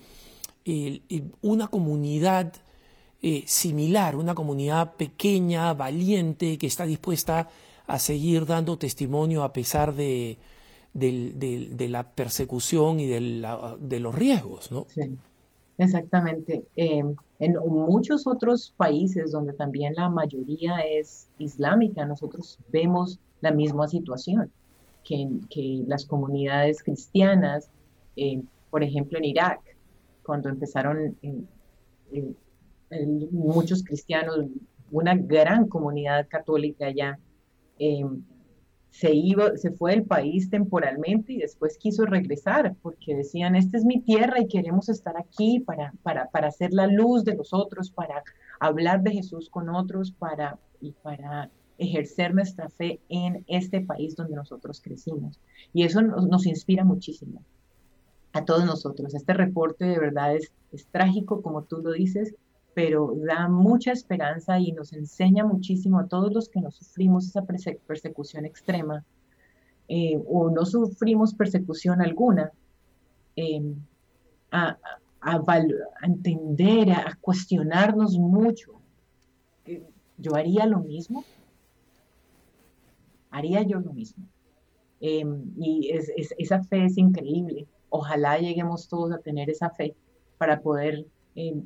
una 1.42 1.68
comunidad 1.68 2.62
eh, 3.26 3.44
similar, 3.48 4.18
una 4.18 4.36
comunidad 4.36 4.96
pequeña, 4.96 5.74
valiente, 5.74 6.58
que 6.58 6.68
está 6.68 6.86
dispuesta 6.86 7.48
a 7.88 7.98
seguir 7.98 8.46
dando 8.46 8.78
testimonio 8.78 9.44
a 9.44 9.54
pesar 9.54 9.94
de, 9.94 10.38
la 10.94 12.04
persecución 12.04 13.00
y 13.00 13.08
de, 13.08 14.00
los 14.02 14.14
riesgos, 14.14 14.74
¿no? 14.74 14.88
Exactamente. 15.78 16.66
Em, 16.76 17.16
en 17.40 17.54
muchos 17.66 18.28
otros 18.28 18.74
países 18.76 19.32
donde 19.32 19.54
también 19.54 19.94
la 19.96 20.10
mayoría 20.10 20.80
es 20.80 21.30
islámica, 21.40 22.06
nosotros 22.06 22.60
vemos 22.74 23.20
la 23.40 23.52
misma 23.52 23.88
situación, 23.88 24.52
que, 25.06 25.30
que 25.50 25.84
las 25.88 26.06
comunidades 26.06 26.84
cristianas, 26.84 27.70
eh, 28.18 28.42
por 28.70 28.84
ejemplo 28.84 29.18
en 29.18 29.24
Irak, 29.24 29.62
cuando 30.26 30.50
empezaron 30.50 31.16
muchos 33.32 33.84
cristianos, 33.84 34.38
una 34.92 35.16
gran 35.16 35.68
comunidad 35.68 36.28
católica 36.28 36.88
allá, 36.88 37.20
em, 37.80 38.24
se, 38.90 39.14
iba, 39.14 39.58
se 39.58 39.72
fue 39.72 39.92
del 39.92 40.04
país 40.04 40.50
temporalmente 40.50 41.34
y 41.34 41.40
después 41.40 41.78
quiso 41.80 42.06
regresar 42.06 42.76
porque 42.84 43.16
decían, 43.16 43.56
esta 43.56 43.78
es 43.78 43.86
mi 43.86 44.02
tierra 44.02 44.40
y 44.40 44.48
queremos 44.48 44.88
estar 44.88 45.18
aquí 45.18 45.60
para, 45.60 45.94
para, 46.04 46.30
para 46.30 46.48
hacer 46.48 46.74
la 46.74 46.86
luz 46.86 47.24
de 47.24 47.36
los 47.36 47.54
otros, 47.54 47.90
para 47.90 48.24
hablar 48.60 49.02
de 49.02 49.12
Jesús 49.12 49.50
con 49.50 49.70
otros, 49.70 50.12
para, 50.12 50.60
y 50.80 50.92
para 50.92 51.50
ejercer 51.78 52.34
nuestra 52.34 52.70
fe 52.70 53.00
en 53.10 53.44
este 53.48 53.82
país 53.82 54.16
donde 54.16 54.36
nosotros 54.36 54.82
crecimos. 54.82 55.40
Y 55.74 55.84
eso 55.84 56.02
nos, 56.02 56.46
inspira 56.46 56.84
muchísimo 56.84 57.44
a 58.32 58.46
todos 58.46 58.66
nosotros. 58.66 59.14
Este 59.14 59.34
reporte 59.34 59.86
de 59.86 60.00
verdad 60.00 60.36
es, 60.36 60.52
es 60.72 60.88
trágico, 60.88 61.42
como 61.42 61.64
tú 61.64 61.78
lo 61.78 61.92
dices, 61.92 62.36
pero 62.74 63.14
da 63.16 63.48
mucha 63.48 63.92
esperanza 63.92 64.60
y 64.60 64.72
nos 64.72 64.94
enseña 64.94 65.46
muchísimo 65.46 66.00
a 66.00 66.08
todos 66.08 66.34
los 66.34 66.50
que 66.50 66.62
no 66.62 66.72
sufrimos 66.72 67.28
esa 67.28 67.44
persecución 67.44 68.46
extrema 68.46 69.04
eh, 69.88 70.22
o 70.28 70.50
no 70.50 70.66
sufrimos 70.66 71.34
persecución 71.34 72.02
alguna, 72.02 72.52
em, 73.36 73.76
a, 74.52 74.78
entender, 76.02 76.92
a, 76.92 77.18
cuestionarnos 77.22 78.18
mucho. 78.18 78.74
¿Yo 80.18 80.36
haría 80.36 80.66
lo 80.66 80.80
mismo? 80.80 81.24
¿Haría 83.30 83.62
yo 83.64 83.80
lo 83.80 83.94
mismo? 83.94 84.26
Em, 85.00 85.52
y 85.58 85.92
esa 86.38 86.64
fe 86.64 86.86
es 86.86 86.98
increíble. 86.98 87.68
Ojalá 87.90 88.38
lleguemos 88.38 88.88
todos 88.88 89.12
a 89.12 89.20
tener 89.20 89.50
esa 89.50 89.70
fe 89.70 89.96
para 90.38 90.62
poder 90.62 91.06
em, 91.36 91.66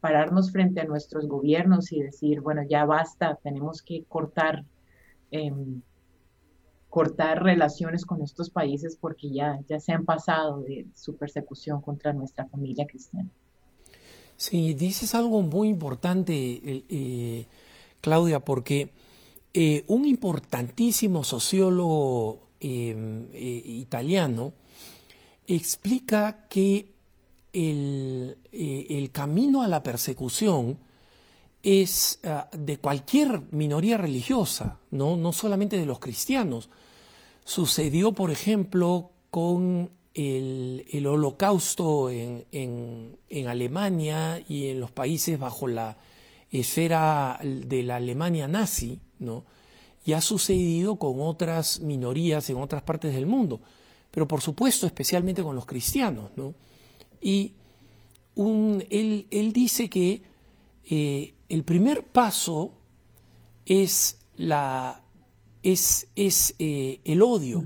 pararnos 0.00 0.50
frente 0.50 0.80
a 0.80 0.84
nuestros 0.84 1.26
gobiernos 1.28 1.92
y 1.92 2.02
decir, 2.02 2.40
bueno, 2.40 2.62
ya 2.68 2.84
basta, 2.84 3.38
tenemos 3.42 3.82
que 3.82 4.04
cortar, 4.08 4.64
em, 5.30 5.82
cortar 6.88 7.42
relaciones 7.42 8.04
con 8.04 8.22
estos 8.22 8.50
países 8.50 8.96
porque 8.96 9.30
ya, 9.30 9.60
ya 9.68 9.78
se 9.78 9.92
han 9.92 10.04
pasado 10.04 10.62
de 10.62 10.86
su 10.94 11.16
persecución 11.16 11.80
contra 11.80 12.12
nuestra 12.12 12.46
familia 12.46 12.86
cristiana. 12.86 13.30
Sí, 14.36 14.72
dices 14.72 15.14
algo 15.14 15.42
muy 15.42 15.68
importante, 15.68 16.32
eh, 16.34 16.84
eh, 16.88 17.46
Claudia, 18.00 18.40
porque 18.40 18.90
eh, 19.52 19.84
un 19.86 20.06
importantísimo 20.06 21.24
sociólogo 21.24 22.48
em, 22.58 23.28
italiano 23.34 24.54
explica 25.46 26.46
que 26.48 26.89
el, 27.52 28.38
eh, 28.52 28.86
el 28.90 29.10
camino 29.10 29.62
a 29.62 29.68
la 29.68 29.82
persecución 29.82 30.78
es 31.62 32.20
ah, 32.24 32.48
de 32.52 32.78
cualquier 32.78 33.42
minoría 33.50 33.96
religiosa, 33.96 34.78
¿no? 34.90 35.16
no 35.16 35.32
solamente 35.32 35.78
de 35.78 35.86
los 35.86 35.98
cristianos. 35.98 36.70
Sucedió, 37.44 38.12
por 38.12 38.30
ejemplo, 38.30 39.10
con 39.30 39.90
el, 40.14 40.86
el 40.90 41.06
holocausto 41.06 42.10
en, 42.10 42.44
en, 42.52 43.16
en, 43.28 43.48
Alemania 43.48 44.42
y 44.48 44.68
en 44.68 44.80
los 44.80 44.90
países 44.90 45.38
bajo 45.38 45.68
la 45.68 45.96
esfera 46.50 47.38
de 47.42 47.82
la 47.82 47.96
Alemania 47.96 48.48
nazi, 48.48 49.00
¿no? 49.18 49.44
y 50.04 50.12
ha 50.14 50.20
sucedido 50.20 50.96
con 50.96 51.20
otras 51.20 51.80
minorías 51.80 52.48
en 52.50 52.56
otras 52.56 52.82
partes 52.82 53.14
del 53.14 53.26
mundo, 53.26 53.60
pero 54.10 54.26
por 54.26 54.40
supuesto 54.40 54.86
especialmente 54.86 55.42
con 55.42 55.54
los 55.54 55.66
cristianos. 55.66 56.30
¿no? 56.36 56.54
Y 57.20 57.54
un, 58.34 58.84
él, 58.90 59.52
dice 59.52 59.88
que 59.90 60.22
eh, 60.88 61.34
el 61.48 61.64
primer 61.64 62.04
paso 62.04 62.72
es, 63.66 64.18
la, 64.36 65.02
es, 65.62 66.08
es 66.16 66.54
eh, 66.58 67.00
el 67.04 67.22
odio, 67.22 67.64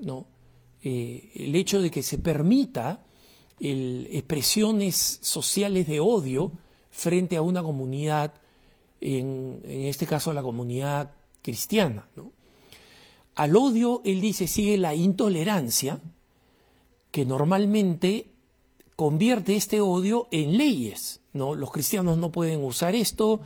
¿no? 0.00 0.26
Eh, 0.82 1.30
el 1.34 1.54
hecho 1.56 1.80
de 1.80 1.90
que 1.90 2.02
se 2.02 2.18
permita 2.18 3.04
expresiones 3.58 5.18
sociales 5.22 5.86
de 5.86 6.00
odio 6.00 6.52
frente 6.90 7.36
a 7.36 7.42
una 7.42 7.62
comunidad, 7.62 8.34
en, 9.00 9.60
en 9.64 9.82
este 9.84 10.06
caso 10.06 10.32
la 10.34 10.42
comunidad 10.42 11.12
cristiana. 11.40 12.08
¿no? 12.16 12.32
Al 13.36 13.56
odio, 13.56 14.00
él 14.04 14.20
dice, 14.20 14.46
sigue 14.46 14.76
la 14.78 14.94
intolerancia, 14.94 16.00
que 17.10 17.24
normalmente 17.24 18.33
convierte 18.96 19.56
este 19.56 19.80
odio 19.80 20.28
en 20.30 20.56
leyes. 20.56 21.20
¿no? 21.32 21.54
Los 21.54 21.70
cristianos 21.70 22.18
no 22.18 22.30
pueden 22.30 22.64
usar 22.64 22.94
esto, 22.94 23.40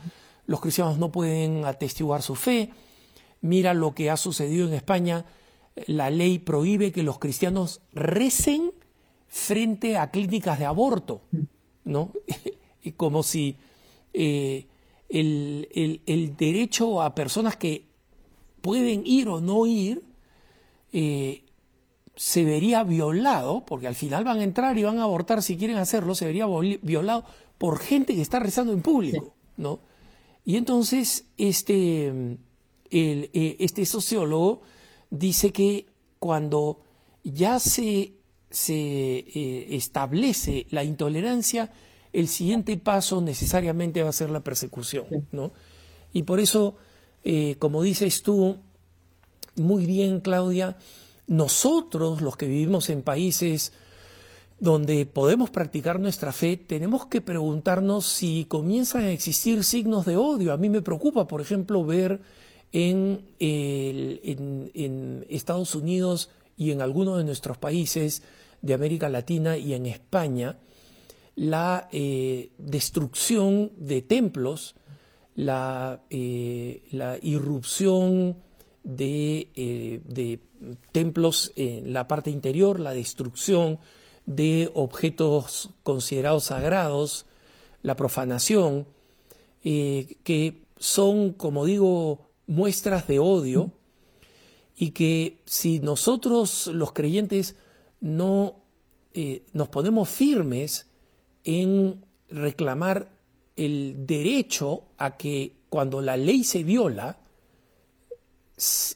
los 0.45 0.61
cristianos 0.61 0.97
no 0.97 1.11
pueden 1.11 1.65
atestiguar 1.65 2.21
su 2.21 2.35
fe. 2.35 2.71
Mira 3.41 3.73
lo 3.73 3.93
que 3.93 4.09
ha 4.09 4.17
sucedido 4.17 4.67
en 4.67 4.73
España. 4.73 5.25
La 5.87 6.09
ley 6.09 6.39
prohíbe 6.39 6.91
que 6.91 7.03
los 7.03 7.19
cristianos 7.19 7.81
recen 7.93 8.71
frente 9.27 9.97
a 9.97 10.11
clínicas 10.11 10.59
de 10.59 10.65
aborto, 10.65 11.21
¿no? 11.83 12.11
Como 12.97 13.23
si 13.23 13.57
eh, 14.13 14.67
el, 15.09 16.35
derecho 16.37 17.01
a 17.01 17.15
personas 17.15 17.55
que 17.55 17.85
pueden 18.61 19.05
ir 19.05 19.29
o 19.29 19.41
no 19.41 19.65
ir 19.65 20.03
eh, 20.91 21.43
se 22.19 22.43
vería 22.43 22.83
violado, 22.83 23.63
porque 23.65 23.87
al 23.87 23.95
final 23.95 24.25
van 24.25 24.39
a 24.39 24.43
entrar 24.43 24.77
y 24.77 24.83
van 24.83 24.99
a 24.99 25.03
abortar 25.03 25.41
si 25.41 25.55
quieren 25.55 25.77
hacerlo, 25.77 26.15
se 26.15 26.25
vería 26.25 26.47
violado 26.81 27.23
por 27.57 27.79
gente 27.79 28.13
que 28.13 28.21
está 28.21 28.39
rezando 28.39 28.73
en 28.73 28.81
público, 28.81 29.33
¿no? 29.55 29.79
Y 30.43 30.57
entonces 30.57 31.27
este, 31.37 32.37
eh, 32.91 33.55
este 33.59 33.85
sociólogo 33.85 34.63
dice 35.09 35.53
que 35.53 35.85
cuando 36.19 36.81
ya 37.23 37.57
se, 37.57 38.15
se 38.49 38.75
eh, 38.75 39.67
establece 39.77 40.67
la 40.71 40.83
intolerancia, 40.83 41.71
el 42.11 42.27
siguiente 42.27 42.75
paso 42.75 43.21
necesariamente 43.21 44.03
va 44.03 44.09
a 44.09 44.11
ser 44.11 44.29
la 44.29 44.41
persecución, 44.41 45.05
¿no? 45.31 45.53
Y 46.11 46.23
por 46.23 46.41
eso, 46.41 46.75
eh, 47.23 47.55
como 47.59 47.81
dices 47.81 48.23
tú, 48.23 48.57
muy 49.55 49.85
bien, 49.85 50.19
Claudia, 50.19 50.75
nosotros, 51.29 52.21
los 52.21 52.35
que 52.35 52.47
vivimos 52.47 52.89
en 52.89 53.03
países 53.03 53.71
donde 54.59 55.05
podemos 55.05 55.51
practicar 55.51 55.99
nuestra 55.99 56.33
fe, 56.33 56.57
tenemos 56.57 57.05
que 57.05 57.21
preguntarnos 57.21 58.05
si 58.07 58.45
comienzan 58.45 59.03
a 59.03 59.11
existir 59.11 59.63
signos 59.63 60.07
de 60.07 60.17
odio. 60.17 60.51
A 60.51 60.57
mí 60.57 60.69
me 60.69 60.81
preocupa, 60.81 61.27
por 61.27 61.39
ejemplo, 61.39 61.85
ver 61.85 62.19
en, 62.71 63.23
Estados 65.29 65.75
Unidos 65.75 66.31
y 66.57 66.71
en 66.71 66.81
algunos 66.81 67.19
de 67.19 67.23
nuestros 67.23 67.59
países 67.59 68.23
de 68.63 68.73
América 68.73 69.07
Latina 69.07 69.55
y 69.55 69.75
en 69.75 69.85
España 69.85 70.57
la 71.35 71.87
eh, 71.91 72.49
destrucción 72.57 73.71
de 73.77 74.01
templos, 74.01 74.75
la, 75.35 76.01
eh, 76.09 76.81
la 76.91 77.17
irrupción 77.21 78.35
de, 78.83 79.49
eh, 79.55 80.01
de 80.05 80.39
templos 80.91 81.51
en 81.55 81.93
la 81.93 82.07
parte 82.07 82.31
interior, 82.31 82.79
la 82.79 82.93
destrucción 82.93 83.79
de 84.25 84.69
objetos 84.73 85.71
considerados 85.83 86.45
sagrados, 86.45 87.25
la 87.81 87.95
profanación, 87.95 88.87
eh, 89.63 90.17
que 90.23 90.61
son, 90.77 91.33
como 91.33 91.65
digo, 91.65 92.29
muestras 92.47 93.07
de 93.07 93.19
odio 93.19 93.71
y 94.75 94.91
que 94.91 95.41
si 95.45 95.79
nosotros 95.79 96.67
los 96.67 96.93
creyentes 96.93 97.55
no 97.99 98.55
eh, 99.13 99.43
nos 99.53 99.67
ponemos 99.69 100.07
firmes 100.07 100.87
en 101.43 102.05
reclamar 102.29 103.11
el 103.55 104.05
derecho 104.05 104.83
a 104.97 105.17
que 105.17 105.57
cuando 105.69 106.01
la 106.01 106.15
ley 106.15 106.43
se 106.43 106.63
viola, 106.63 107.19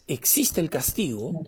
existe 0.07 0.61
el 0.61 0.69
castigo, 0.69 1.43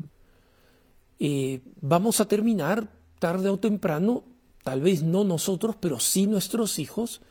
eh, 1.19 1.61
vamos 1.81 2.19
a 2.19 2.27
terminar 2.27 2.89
tarde 3.19 3.49
o 3.49 3.57
temprano, 3.57 4.23
tal 4.63 4.81
vez 4.81 5.03
no 5.03 5.23
nosotros, 5.23 5.75
pero 5.79 5.99
sí 5.99 6.27
nuestros 6.27 6.79
hijos, 6.79 7.21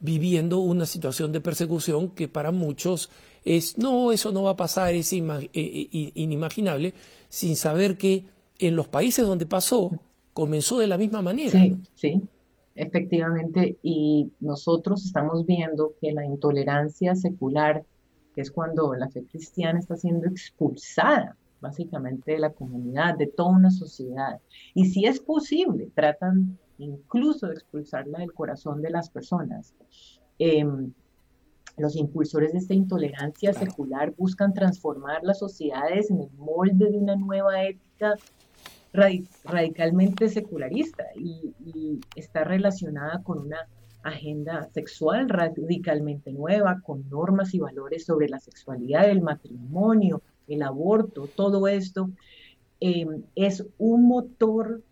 viviendo 0.00 0.60
una 0.60 0.86
situación 0.86 1.32
de 1.32 1.40
persecución 1.40 2.10
que 2.10 2.26
para 2.26 2.52
muchos 2.52 3.10
es, 3.44 3.78
no, 3.78 4.12
eso 4.12 4.32
no 4.32 4.44
va 4.44 4.52
a 4.52 4.56
pasar, 4.56 4.94
es 4.94 5.12
eh, 5.12 5.20
eh, 5.52 6.12
inimaginable, 6.14 6.94
sin 7.28 7.56
saber 7.56 7.96
que 7.96 8.24
en 8.58 8.76
los 8.76 8.88
países 8.88 9.26
donde 9.26 9.46
pasó, 9.46 9.90
comenzó 10.32 10.78
de 10.78 10.86
la 10.86 10.98
misma 10.98 11.22
manera. 11.22 11.50
Sí, 11.50 11.76
sí, 11.94 12.22
efectivamente, 12.74 13.78
y 13.82 14.30
nosotros 14.40 15.04
estamos 15.04 15.46
viendo 15.46 15.94
que 16.00 16.12
la 16.12 16.24
intolerancia 16.24 17.14
secular 17.14 17.84
que 18.40 18.44
es 18.44 18.50
cuando 18.50 18.94
la 18.94 19.10
fe 19.10 19.22
cristiana 19.24 19.78
está 19.78 19.96
siendo 19.96 20.26
expulsada 20.26 21.36
básicamente 21.60 22.32
de 22.32 22.38
la 22.38 22.50
comunidad, 22.50 23.18
de 23.18 23.26
toda 23.26 23.50
una 23.50 23.70
sociedad. 23.70 24.40
Y 24.72 24.86
si 24.86 25.04
es 25.04 25.20
posible, 25.20 25.90
tratan 25.94 26.58
incluso 26.78 27.48
de 27.48 27.52
expulsarla 27.52 28.20
del 28.20 28.32
corazón 28.32 28.80
de 28.80 28.88
las 28.88 29.10
personas. 29.10 29.74
Em, 30.38 30.90
los 31.76 31.96
impulsores 31.96 32.52
de 32.52 32.60
esta 32.60 32.72
intolerancia 32.72 33.52
secular 33.52 34.14
buscan 34.16 34.54
transformar 34.54 35.22
las 35.22 35.38
sociedades 35.38 36.10
en 36.10 36.22
el 36.22 36.30
molde 36.38 36.90
de 36.90 36.96
una 36.96 37.16
nueva 37.16 37.62
ética 37.62 38.14
radicalmente 39.44 40.30
secularista 40.30 41.04
y, 41.14 42.00
está 42.16 42.44
relacionada 42.44 43.22
con 43.22 43.38
una 43.38 43.68
agenda 44.02 44.68
sexual 44.72 45.28
radicalmente 45.28 46.32
nueva, 46.32 46.80
con 46.80 47.08
normas 47.08 47.54
y 47.54 47.58
valores 47.58 48.04
sobre 48.04 48.28
la 48.28 48.38
sexualidad, 48.40 49.08
el 49.08 49.22
matrimonio, 49.22 50.22
el 50.48 50.62
aborto, 50.62 51.28
todo 51.28 51.68
esto 51.68 52.10
em, 52.80 53.22
es 53.34 53.64
un 53.78 54.08
motor 54.08 54.82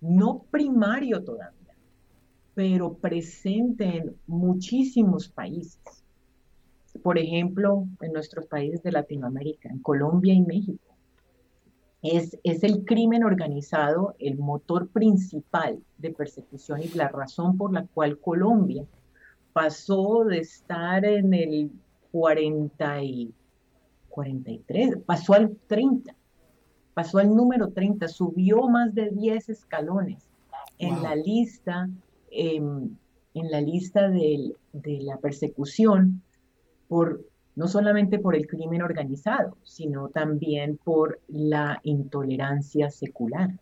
no 0.00 0.44
primario 0.50 1.22
todavía, 1.22 1.74
pero 2.54 2.94
presente 2.94 3.84
en 3.84 4.16
muchísimos 4.26 5.28
países. 5.28 5.80
Por 7.02 7.18
ejemplo, 7.18 7.86
en 8.00 8.12
nuestros 8.12 8.46
países 8.46 8.82
de 8.82 8.92
Latinoamérica, 8.92 9.68
en 9.68 9.80
Colombia 9.80 10.32
y 10.32 10.40
México. 10.40 10.95
Es, 12.12 12.38
es, 12.44 12.62
el 12.62 12.84
crimen 12.84 13.24
organizado 13.24 14.14
el 14.18 14.38
motor 14.38 14.88
principal 14.88 15.82
de 15.98 16.10
persecución 16.10 16.82
y 16.82 16.88
la 16.88 17.08
razón 17.08 17.56
por 17.56 17.72
la 17.72 17.86
cual 17.86 18.18
Colombia 18.18 18.84
pasó 19.52 20.24
de 20.24 20.38
estar 20.38 21.04
en 21.04 21.34
el 21.34 21.70
40 22.12 23.02
y 23.02 23.34
43, 24.10 24.98
pasó 25.04 25.34
al 25.34 25.56
30, 25.66 26.14
pasó 26.94 27.18
al 27.18 27.34
número 27.34 27.70
30, 27.70 28.08
subió 28.08 28.68
más 28.68 28.94
de 28.94 29.10
10 29.10 29.48
escalones 29.48 30.28
en 30.78 31.02
la 31.02 31.16
lista, 31.16 31.88
em, 32.30 32.96
en 33.34 33.50
la 33.50 33.60
lista 33.60 34.08
de 34.08 34.54
la 34.72 35.16
persecución 35.18 36.22
por 36.88 37.24
no 37.56 37.68
solamente 37.68 38.18
por 38.18 38.36
el 38.36 38.46
crimen 38.46 38.82
organizado, 38.82 39.56
sino 39.64 40.10
también 40.10 40.76
por 40.76 41.20
la 41.26 41.80
intolerancia 41.84 42.90
secular. 42.90 43.58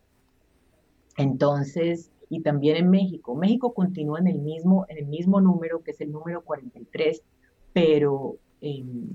Entonces, 1.16 2.10
y 2.28 2.42
también 2.42 2.76
en 2.76 2.90
México, 2.90 3.36
México 3.36 3.72
continúa 3.72 4.18
en 4.18 4.26
el 4.26 4.40
mismo, 4.40 4.84
en 4.88 4.98
el 4.98 5.06
mismo 5.06 5.40
número, 5.40 5.84
que 5.84 5.92
es 5.92 6.00
el 6.00 6.10
número 6.10 6.42
43, 6.42 7.22
pero, 7.72 8.36
em, 8.60 9.10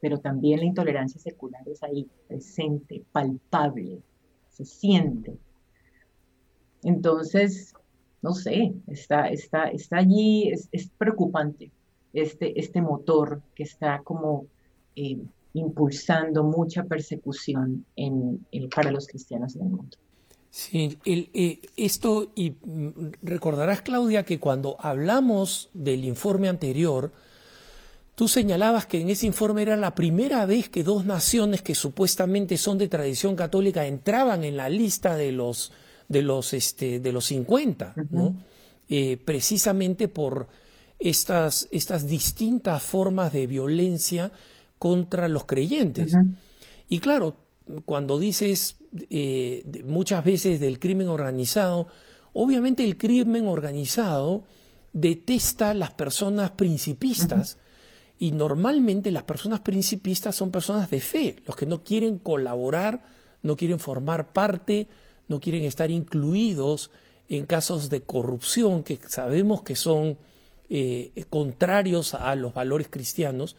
pero 0.00 0.18
también 0.18 0.60
la 0.60 0.66
intolerancia 0.66 1.20
secular 1.20 1.68
es 1.68 1.82
ahí, 1.82 2.08
presente, 2.28 3.04
palpable, 3.12 4.00
se 4.48 4.64
siente. 4.64 5.36
Entonces, 6.82 7.74
no 8.22 8.32
sé, 8.32 8.72
está, 8.86 9.28
está, 9.28 9.68
está 9.68 9.98
allí, 9.98 10.48
es, 10.50 10.70
es 10.72 10.88
preocupante 10.96 11.70
este, 12.22 12.58
este 12.58 12.80
motor 12.80 13.40
que 13.54 13.62
está 13.62 14.00
como 14.02 14.46
eh, 14.96 15.18
impulsando 15.54 16.44
mucha 16.44 16.84
persecución 16.84 17.84
en, 17.96 18.46
para 18.74 18.90
los 18.90 19.06
cristianos 19.06 19.56
en 19.56 19.62
el 19.62 19.68
mundo. 19.68 19.96
Sí, 20.50 20.98
eh, 21.04 21.60
esto, 21.76 22.32
y 22.34 22.50
mm, 22.50 23.12
recordarás, 23.22 23.82
Claudia, 23.82 24.24
que 24.24 24.40
cuando 24.40 24.76
hablamos 24.78 25.70
del 25.74 26.04
informe 26.04 26.48
anterior, 26.48 27.12
tú 28.14 28.28
señalabas 28.28 28.86
que 28.86 29.00
en 29.00 29.10
ese 29.10 29.26
informe 29.26 29.62
era 29.62 29.76
la 29.76 29.94
primera 29.94 30.46
vez 30.46 30.68
que 30.68 30.82
dos 30.82 31.04
naciones 31.04 31.62
que 31.62 31.74
supuestamente 31.74 32.56
son 32.56 32.78
de 32.78 32.88
tradición 32.88 33.36
católica 33.36 33.86
entraban 33.86 34.42
en 34.42 34.56
la 34.56 34.68
lista 34.68 35.16
de 35.16 35.32
los, 35.32 35.70
de 36.08 36.22
los, 36.22 36.52
este, 36.54 36.98
de 36.98 37.12
los 37.12 37.26
50, 37.26 37.94
¿no? 38.10 38.34
Eh, 38.88 39.18
precisamente 39.22 40.08
por 40.08 40.48
estas, 40.98 41.68
estas 41.70 42.06
distintas 42.06 42.82
formas 42.82 43.32
de 43.32 43.46
violencia 43.46 44.32
contra 44.78 45.28
los 45.28 45.44
creyentes. 45.44 46.14
Y 46.88 47.00
claro, 47.00 47.36
cuando 47.84 48.18
dices 48.18 48.76
eh, 49.10 49.64
muchas 49.84 50.24
veces 50.24 50.60
del 50.60 50.78
crimen 50.78 51.08
organizado, 51.08 51.88
obviamente 52.32 52.84
el 52.84 52.96
crimen 52.96 53.46
organizado 53.46 54.44
detesta 54.92 55.74
las 55.74 55.92
personas 55.92 56.52
principistas. 56.52 57.58
Y 58.20 58.32
normalmente 58.32 59.12
las 59.12 59.22
personas 59.22 59.60
principistas 59.60 60.34
son 60.34 60.50
personas 60.50 60.90
de 60.90 61.00
fe, 61.00 61.36
los 61.46 61.54
que 61.54 61.66
no 61.66 61.84
quieren 61.84 62.18
colaborar, 62.18 63.04
no 63.42 63.56
quieren 63.56 63.78
formar 63.78 64.32
parte, 64.32 64.88
no 65.28 65.38
quieren 65.38 65.62
estar 65.62 65.90
incluidos 65.92 66.90
en 67.28 67.46
casos 67.46 67.90
de 67.90 68.00
corrupción 68.00 68.82
que 68.82 68.98
sabemos 69.06 69.62
que 69.62 69.76
son 69.76 70.18
eh, 70.70 71.24
contrarios 71.30 72.12
a 72.12 72.34
los 72.34 72.52
valores 72.52 72.88
cristianos, 72.90 73.56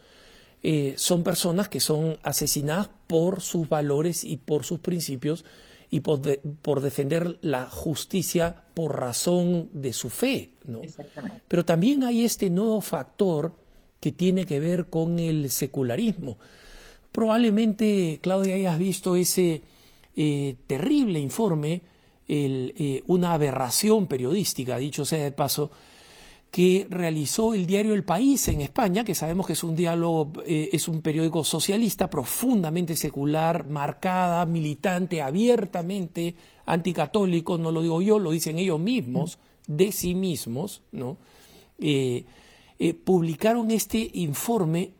eh, 0.62 0.94
son 0.96 1.24
personas 1.24 1.68
que 1.68 1.80
son 1.80 2.18
asesinadas 2.22 2.90
por 3.08 3.40
sus 3.40 3.68
valores 3.68 4.22
y 4.22 4.36
por 4.36 4.64
sus 4.64 4.78
principios 4.78 5.44
y 5.90 6.00
por, 6.00 6.20
por 6.62 6.80
defender 6.80 7.38
la 7.40 7.66
justicia 7.68 8.62
por 8.74 9.00
razón 9.00 9.70
de 9.72 9.92
su 9.92 10.08
fe. 10.08 10.50
¿no? 10.66 10.82
Pero 11.48 11.64
también 11.64 12.04
hay 12.04 12.24
este 12.24 12.48
nuevo 12.48 12.80
factor 12.80 13.54
que 13.98 14.12
tiene 14.12 14.46
que 14.46 14.60
ver 14.60 14.86
con 14.86 15.18
el 15.18 15.50
secularismo. 15.50 16.38
Probablemente, 17.10 18.20
Claudia, 18.22 18.54
hayas 18.54 18.78
visto 18.78 19.16
ese 19.16 19.62
eh, 20.14 20.54
terrible 20.68 21.18
informe, 21.18 21.82
el, 22.28 23.02
una 23.08 23.32
aberración 23.32 24.06
periodística, 24.06 24.78
dicho 24.78 25.04
sea 25.04 25.24
de 25.24 25.32
paso, 25.32 25.72
que 26.50 26.86
realizó 26.90 27.54
el 27.54 27.66
diario 27.66 27.94
El 27.94 28.02
País 28.02 28.48
en 28.48 28.60
España, 28.60 29.04
que 29.04 29.14
sabemos 29.14 29.46
que 29.46 29.52
es 29.52 29.62
un 29.62 29.76
diálogo, 29.76 30.32
eh, 30.44 30.70
es 30.72 30.88
un 30.88 31.00
periódico 31.00 31.44
socialista 31.44 32.10
profundamente 32.10 32.96
secular, 32.96 33.68
marcada, 33.68 34.44
militante, 34.46 35.22
abiertamente 35.22 36.34
anticatólico, 36.66 37.56
no 37.56 37.70
lo 37.70 37.82
digo 37.82 38.02
yo, 38.02 38.18
lo 38.18 38.32
dicen 38.32 38.58
ellos 38.58 38.80
mismos, 38.80 39.38
de 39.68 39.92
sí 39.92 40.14
mismos, 40.14 40.82
¿no? 40.90 41.18
Eh, 41.78 42.24
eh, 42.78 42.94
publicaron 42.94 43.70
este 43.70 44.10
informe 44.14 44.92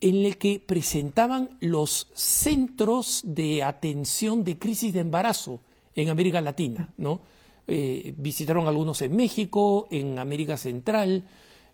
en 0.00 0.24
el 0.24 0.36
que 0.36 0.60
presentaban 0.64 1.56
los 1.60 2.08
centros 2.14 3.22
de 3.24 3.62
atención 3.62 4.44
de 4.44 4.58
crisis 4.58 4.92
de 4.92 5.00
embarazo 5.00 5.60
en 5.94 6.08
América 6.10 6.40
Latina, 6.40 6.92
¿no? 6.96 7.20
Eh, 7.68 8.14
visitaron 8.16 8.66
algunos 8.66 9.02
en 9.02 9.14
México, 9.14 9.86
en 9.90 10.18
América 10.18 10.56
Central, 10.56 11.24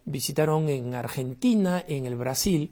visitaron 0.04 0.68
en 0.68 0.94
Argentina, 0.94 1.84
en 1.86 2.06
el 2.06 2.16
Brasil. 2.16 2.70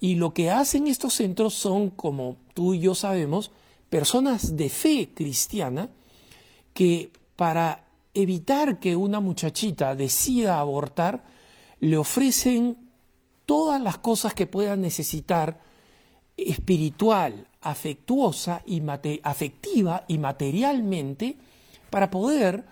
Y 0.00 0.16
lo 0.16 0.34
que 0.34 0.50
hacen 0.50 0.86
estos 0.86 1.14
centros 1.14 1.54
son, 1.54 1.90
como 1.90 2.36
tú 2.52 2.74
y 2.74 2.80
yo 2.80 2.94
sabemos, 2.94 3.50
personas 3.88 4.56
de 4.56 4.68
fe 4.68 5.10
cristiana 5.14 5.88
que 6.72 7.10
para 7.36 7.84
evitar 8.12 8.78
que 8.78 8.96
una 8.96 9.20
muchachita 9.20 9.94
decida 9.94 10.58
abortar, 10.58 11.24
le 11.80 11.96
ofrecen 11.96 12.76
todas 13.46 13.80
las 13.80 13.98
cosas 13.98 14.34
que 14.34 14.46
puedan 14.46 14.80
necesitar 14.80 15.60
espiritual, 16.36 17.46
afectuosa 17.60 18.62
y 18.66 18.82
afectiva 19.22 20.04
y 20.08 20.18
materialmente 20.18 21.36
para 21.94 22.10
poder 22.10 22.64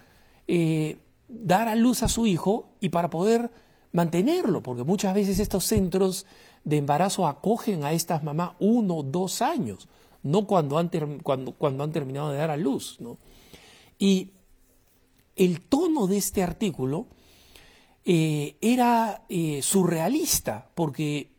eh, 0.48 0.98
dar 1.28 1.68
a 1.68 1.76
luz 1.76 2.02
a 2.02 2.08
su 2.08 2.26
hijo 2.26 2.70
y 2.80 2.88
para 2.88 3.08
poder 3.08 3.52
mantenerlo, 3.92 4.64
porque 4.64 4.82
muchas 4.82 5.14
veces 5.14 5.38
estos 5.38 5.62
centros 5.62 6.26
de 6.64 6.78
embarazo 6.78 7.28
acogen 7.28 7.84
a 7.84 7.92
estas 7.92 8.24
mamás 8.24 8.54
uno 8.58 8.96
o 8.96 9.02
dos 9.04 9.40
años, 9.40 9.86
no 10.24 10.48
cuando 10.48 10.76
han, 10.76 10.90
cuando, 11.22 11.52
cuando 11.52 11.84
han 11.84 11.92
terminado 11.92 12.32
de 12.32 12.38
dar 12.38 12.50
a 12.50 12.56
luz. 12.56 12.98
Y 13.96 14.32
el 15.36 15.60
tono 15.60 16.08
de 16.08 16.16
este 16.16 16.42
artículo 16.42 17.06
eh, 18.04 18.56
era 18.60 19.22
eh, 19.28 19.62
surrealista, 19.62 20.68
porque 20.74 21.30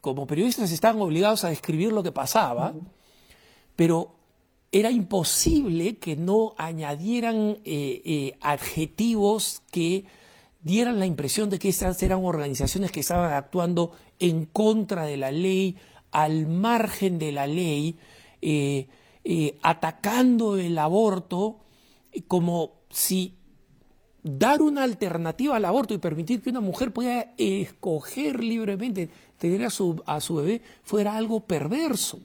como 0.00 0.26
periodistas 0.26 0.72
estaban 0.72 1.02
obligados 1.02 1.44
a 1.44 1.50
describir 1.50 1.92
lo 1.92 2.02
que 2.02 2.10
pasaba, 2.10 2.72
pero 3.76 4.17
era 4.70 4.90
imposible 4.90 5.96
que 5.96 6.16
no 6.16 6.54
añadieran 6.58 7.58
eh, 7.64 8.02
eh, 8.04 8.38
adjetivos 8.40 9.62
que 9.70 10.04
dieran 10.60 10.98
la 10.98 11.06
impresión 11.06 11.48
de 11.48 11.58
que 11.58 11.70
estas 11.70 12.02
eran 12.02 12.24
organizaciones 12.24 12.92
que 12.92 13.00
estaban 13.00 13.32
actuando 13.32 13.92
en 14.18 14.44
contra 14.44 15.04
de 15.04 15.16
la 15.16 15.30
ley, 15.30 15.76
al 16.10 16.46
margen 16.46 17.18
de 17.18 17.32
la 17.32 17.46
ley, 17.46 17.96
eh, 18.42 18.88
atacando 19.62 20.56
el 20.56 20.76
aborto, 20.78 21.60
como 22.26 22.72
si 22.90 23.34
dar 24.22 24.60
una 24.60 24.82
alternativa 24.82 25.56
al 25.56 25.64
aborto 25.64 25.94
y 25.94 25.98
permitir 25.98 26.42
que 26.42 26.50
una 26.50 26.60
mujer 26.60 26.92
pueda 26.92 27.32
escoger 27.38 28.42
libremente 28.42 29.08
tener 29.38 29.64
a 29.64 29.70
su, 29.70 30.02
a 30.06 30.20
su 30.20 30.36
bebé 30.36 30.60
fuera 30.82 31.16
algo 31.16 31.40
perverso. 31.40 32.20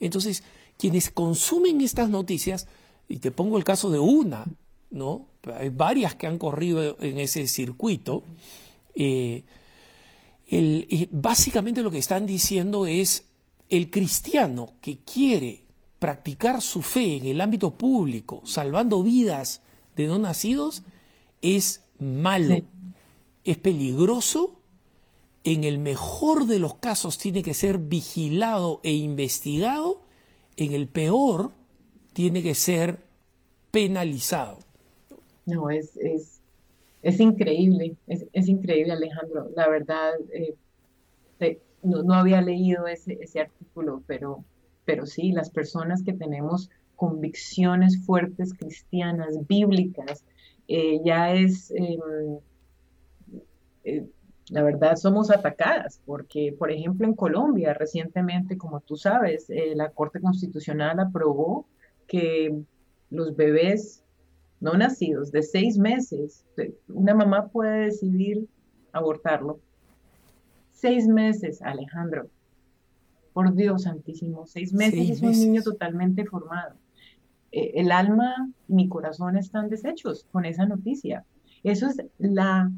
Entonces, 0.00 0.42
quienes 0.82 1.12
consumen 1.12 1.80
estas 1.80 2.10
noticias, 2.10 2.66
y 3.08 3.18
te 3.18 3.30
pongo 3.30 3.56
el 3.56 3.62
caso 3.62 3.88
de 3.88 4.00
una, 4.00 4.44
¿no? 4.90 5.28
hay 5.56 5.68
varias 5.68 6.16
que 6.16 6.26
han 6.26 6.38
corrido 6.38 6.96
en 6.98 7.20
ese 7.20 7.46
circuito, 7.46 8.24
eh, 8.96 9.44
básicamente 11.12 11.84
lo 11.84 11.92
que 11.92 11.98
están 11.98 12.26
diciendo 12.26 12.86
es 12.86 13.26
el 13.68 13.90
cristiano 13.90 14.72
que 14.80 14.98
quiere 14.98 15.66
practicar 16.00 16.60
su 16.60 16.82
fe 16.82 17.18
en 17.18 17.26
el 17.26 17.40
ámbito 17.40 17.78
público, 17.78 18.42
salvando 18.44 19.04
vidas 19.04 19.62
de 19.94 20.08
no 20.08 20.18
nacidos, 20.18 20.82
es 21.42 21.84
malo, 22.00 22.60
es 23.44 23.56
peligroso, 23.56 24.58
en 25.44 25.62
el 25.62 25.78
mejor 25.78 26.46
de 26.46 26.58
los 26.58 26.74
casos 26.74 27.18
tiene 27.18 27.44
que 27.44 27.54
ser 27.54 27.78
vigilado 27.78 28.80
e 28.82 28.94
investigado, 28.94 30.01
en 30.56 30.72
el 30.72 30.88
peor 30.88 31.50
tiene 32.12 32.42
que 32.42 32.54
ser 32.54 32.98
penalizado. 33.70 34.58
No, 35.46 35.70
es, 35.70 35.96
es, 35.96 36.40
es 37.02 37.20
increíble, 37.20 37.96
es, 38.06 38.48
increíble 38.48 38.92
Alejandro. 38.92 39.50
La 39.56 39.68
verdad, 39.68 40.12
eh, 40.32 40.54
no, 41.82 42.02
no, 42.02 42.14
había 42.14 42.40
leído 42.40 42.86
ese, 42.86 43.18
ese 43.20 43.40
artículo, 43.40 44.02
pero, 44.06 44.44
pero 44.84 45.06
sí, 45.06 45.32
las 45.32 45.50
personas 45.50 46.02
que 46.02 46.12
tenemos 46.12 46.70
convicciones 46.94 47.98
fuertes 48.04 48.54
cristianas, 48.54 49.46
bíblicas, 49.48 50.24
eh, 50.68 51.00
ya 51.04 51.34
es, 51.34 51.72
em, 51.72 52.38
eh, 53.84 54.06
la 54.52 54.62
verdad, 54.62 54.96
somos 54.96 55.30
atacadas, 55.30 56.02
porque, 56.04 56.54
por 56.58 56.70
ejemplo, 56.70 57.06
en 57.06 57.14
Colombia 57.14 57.72
recientemente, 57.72 58.58
como 58.58 58.80
tú 58.80 58.96
sabes, 58.96 59.46
la 59.74 59.88
Corte 59.88 60.20
Constitucional 60.20 61.00
aprobó 61.00 61.66
que 62.06 62.62
los 63.08 63.34
bebés 63.34 64.04
no 64.60 64.74
nacidos 64.74 65.32
de 65.32 65.42
seis 65.42 65.78
meses, 65.78 66.44
una 66.88 67.14
mamá 67.14 67.48
puede 67.48 67.86
decidir 67.86 68.46
abortarlo. 68.92 69.58
Seis 70.70 71.08
meses, 71.08 71.62
Alejandro. 71.62 72.28
Por 73.32 73.54
Dios 73.54 73.84
santísimo, 73.84 74.46
seis 74.46 74.74
meses 74.74 75.08
es 75.08 75.22
un 75.22 75.30
niño 75.30 75.62
totalmente 75.62 76.26
formado. 76.26 76.76
Eh, 77.52 77.72
el 77.76 77.90
alma 77.90 78.50
y 78.68 78.74
mi 78.74 78.88
corazón 78.90 79.38
están 79.38 79.70
deshechos 79.70 80.26
con 80.30 80.44
esa 80.44 80.66
noticia. 80.66 81.24
Eso 81.62 81.86
es 81.86 82.04
la, 82.18 82.70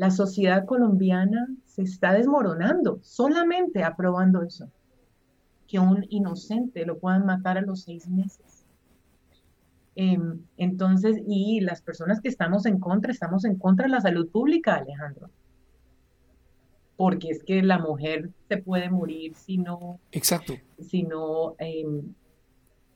la 0.00 0.10
sociedad 0.10 0.64
colombiana 0.64 1.46
se 1.66 1.82
está 1.82 2.14
desmoronando 2.14 3.00
solamente 3.02 3.84
aprobando 3.84 4.42
eso. 4.42 4.70
Que 5.68 5.78
un 5.78 6.06
inocente 6.08 6.86
lo 6.86 6.98
puedan 6.98 7.26
matar 7.26 7.58
a 7.58 7.60
los 7.60 7.82
seis 7.82 8.08
meses. 8.08 8.64
Em, 9.96 10.40
entonces, 10.56 11.20
y 11.28 11.60
las 11.60 11.82
personas 11.82 12.22
que 12.22 12.30
estamos 12.30 12.64
en 12.64 12.80
contra, 12.80 13.12
estamos 13.12 13.44
en 13.44 13.56
contra 13.56 13.84
de 13.84 13.92
la 13.92 14.00
salud 14.00 14.26
pública, 14.30 14.76
Alejandro. 14.76 15.28
Porque 16.96 17.28
es 17.28 17.44
que 17.44 17.62
la 17.62 17.78
mujer 17.78 18.30
se 18.48 18.56
puede 18.56 18.88
morir 18.88 19.34
si 19.34 19.58
no. 19.58 20.00
Exacto. 20.12 20.54
Si 20.78 21.02
no, 21.02 21.56
em, 21.58 22.14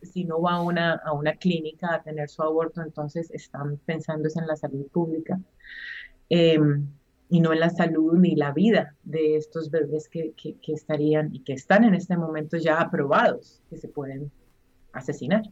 si 0.00 0.24
no 0.24 0.40
va 0.40 0.54
a 0.54 0.62
una, 0.62 0.94
a 0.94 1.12
una 1.12 1.34
clínica 1.34 1.96
a 1.96 2.02
tener 2.02 2.30
su 2.30 2.42
aborto, 2.42 2.80
entonces 2.80 3.30
están 3.30 3.76
pensando 3.84 4.26
en 4.34 4.46
la 4.46 4.56
salud 4.56 4.86
pública. 4.86 5.38
Em, 6.28 6.86
y 7.28 7.40
no 7.40 7.52
en 7.52 7.60
la 7.60 7.70
salud 7.70 8.14
ni 8.14 8.36
la 8.36 8.52
vida 8.52 8.94
de 9.02 9.36
estos 9.36 9.70
bebés 9.70 10.08
que, 10.08 10.32
que, 10.36 10.54
que 10.56 10.72
estarían 10.72 11.34
y 11.34 11.40
que 11.40 11.54
están 11.54 11.84
en 11.84 11.94
este 11.94 12.16
momento 12.16 12.56
ya 12.56 12.80
aprobados, 12.80 13.60
que 13.70 13.76
se 13.76 13.88
pueden 13.88 14.30
asesinar. 14.92 15.42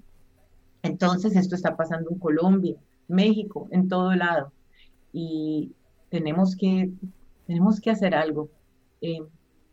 Entonces, 0.82 1.36
esto 1.36 1.54
está 1.54 1.76
pasando 1.76 2.10
en 2.10 2.18
Colombia, 2.18 2.76
México, 3.08 3.68
en 3.70 3.88
todo 3.88 4.14
lado. 4.14 4.52
Y 5.12 5.72
tenemos 6.10 6.56
que, 6.56 6.90
tenemos 7.46 7.80
que 7.80 7.90
hacer 7.90 8.14
algo. 8.14 8.50
Eh, 9.00 9.22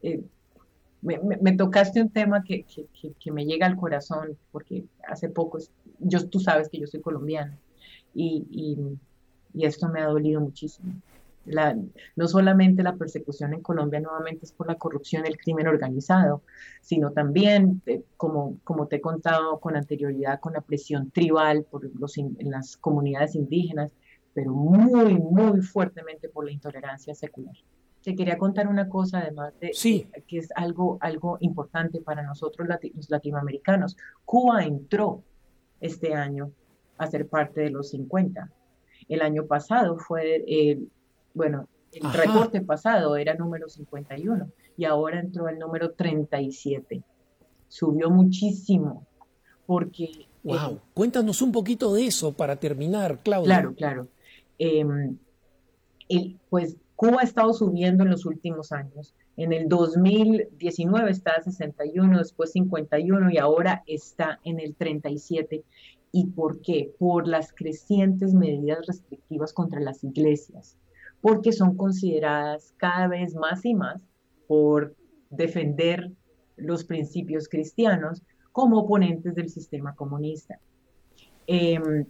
eh, 0.01 0.23
me, 1.01 1.55
tocaste 1.55 2.01
un 2.01 2.09
tema 2.09 2.43
que, 2.43 2.65
que, 2.65 3.31
me 3.31 3.45
llega 3.45 3.65
al 3.65 3.77
corazón, 3.77 4.37
porque 4.51 4.83
hace 5.07 5.29
poco, 5.29 5.59
yo, 5.99 6.27
tú 6.27 6.39
sabes 6.39 6.69
que 6.69 6.79
yo 6.79 6.87
soy 6.87 7.01
colombiana, 7.01 7.57
y, 8.13 8.45
y 8.51 8.77
esto 9.53 9.89
me 9.89 10.01
ha 10.01 10.07
dolido 10.07 10.41
muchísimo 10.41 10.93
no 12.15 12.27
solamente 12.27 12.83
la 12.83 12.95
persecución 12.95 13.53
en 13.53 13.61
Colombia 13.61 13.99
nuevamente 13.99 14.45
es 14.45 14.51
por 14.51 14.67
la 14.67 14.75
corrupción 14.75 15.25
y 15.25 15.29
el 15.29 15.37
crimen 15.37 15.67
organizado, 15.67 16.43
sino 16.81 17.11
también, 17.11 17.81
eh, 17.85 18.03
como, 18.17 18.57
como 18.63 18.87
te 18.87 18.97
he 18.97 19.01
contado 19.01 19.59
con 19.59 19.75
anterioridad, 19.75 20.39
con 20.39 20.53
la 20.53 20.61
presión 20.61 21.11
tribal 21.11 21.65
por 21.69 21.89
los, 21.99 22.17
en 22.17 22.35
las 22.39 22.77
comunidades 22.77 23.35
indígenas, 23.35 23.91
pero 24.33 24.53
muy, 24.53 25.15
muy 25.15 25.61
fuertemente 25.61 26.29
por 26.29 26.45
la 26.45 26.51
intolerancia 26.51 27.15
secular. 27.15 27.55
Te 28.03 28.15
quería 28.15 28.37
contar 28.37 28.67
una 28.67 28.87
cosa, 28.87 29.19
además 29.19 29.53
de 29.59 29.71
que 30.25 30.37
es 30.37 30.49
algo, 30.55 30.97
algo 31.01 31.37
importante 31.41 31.99
para 31.99 32.23
nosotros 32.23 32.67
los 32.67 33.09
latinoamericanos. 33.09 33.97
Cuba 34.23 34.63
entró 34.63 35.21
este 35.81 36.13
año 36.13 36.51
a 36.97 37.07
ser 37.07 37.27
parte 37.27 37.61
de 37.61 37.71
los 37.71 37.89
50. 37.89 38.49
El 39.09 39.21
año 39.21 39.45
pasado 39.45 39.97
fue 39.97 40.43
el 40.47 40.89
bueno, 41.33 41.67
el 41.91 42.13
reporte 42.13 42.61
pasado 42.61 43.15
era 43.15 43.33
número 43.33 43.69
51 43.69 44.51
y 44.77 44.85
ahora 44.85 45.19
entró 45.19 45.47
el 45.47 45.57
número 45.57 45.91
37. 45.91 47.03
Subió 47.67 48.09
muchísimo 48.09 49.07
porque... 49.65 50.27
Wow. 50.43 50.55
Eh, 50.55 50.77
Cuéntanos 50.93 51.41
un 51.41 51.51
poquito 51.51 51.93
de 51.93 52.07
eso 52.07 52.33
para 52.33 52.55
terminar, 52.55 53.19
Claudia. 53.23 53.45
Claro, 53.45 53.73
claro. 53.75 54.07
Em, 54.57 55.17
pues 56.49 56.77
Cuba 56.95 57.21
ha 57.21 57.23
estado 57.23 57.53
subiendo 57.53 58.03
en 58.03 58.09
los 58.09 58.25
últimos 58.25 58.71
años. 58.71 59.13
En 59.37 59.53
el 59.53 59.69
2019 59.69 61.11
está 61.11 61.31
a 61.31 61.41
61, 61.41 62.17
después 62.17 62.51
51 62.51 63.31
y 63.31 63.37
ahora 63.37 63.83
está 63.87 64.39
en 64.43 64.59
el 64.59 64.75
37. 64.75 65.63
¿Y 66.11 66.27
por 66.27 66.61
qué? 66.61 66.93
Por 66.97 67.27
las 67.27 67.53
crecientes 67.53 68.33
medidas 68.33 68.85
restrictivas 68.87 69.53
contra 69.53 69.79
las 69.79 70.03
iglesias 70.03 70.77
porque 71.21 71.51
son 71.51 71.75
consideradas 71.75 72.73
cada 72.77 73.07
vez 73.07 73.35
más 73.35 73.65
y 73.65 73.73
más 73.73 74.01
por 74.47 74.95
defender 75.29 76.11
los 76.55 76.83
principios 76.83 77.47
cristianos 77.47 78.23
como 78.51 78.79
oponentes 78.79 79.35
del 79.35 79.49
sistema 79.49 79.95
comunista. 79.95 80.59
Em, 81.47 82.05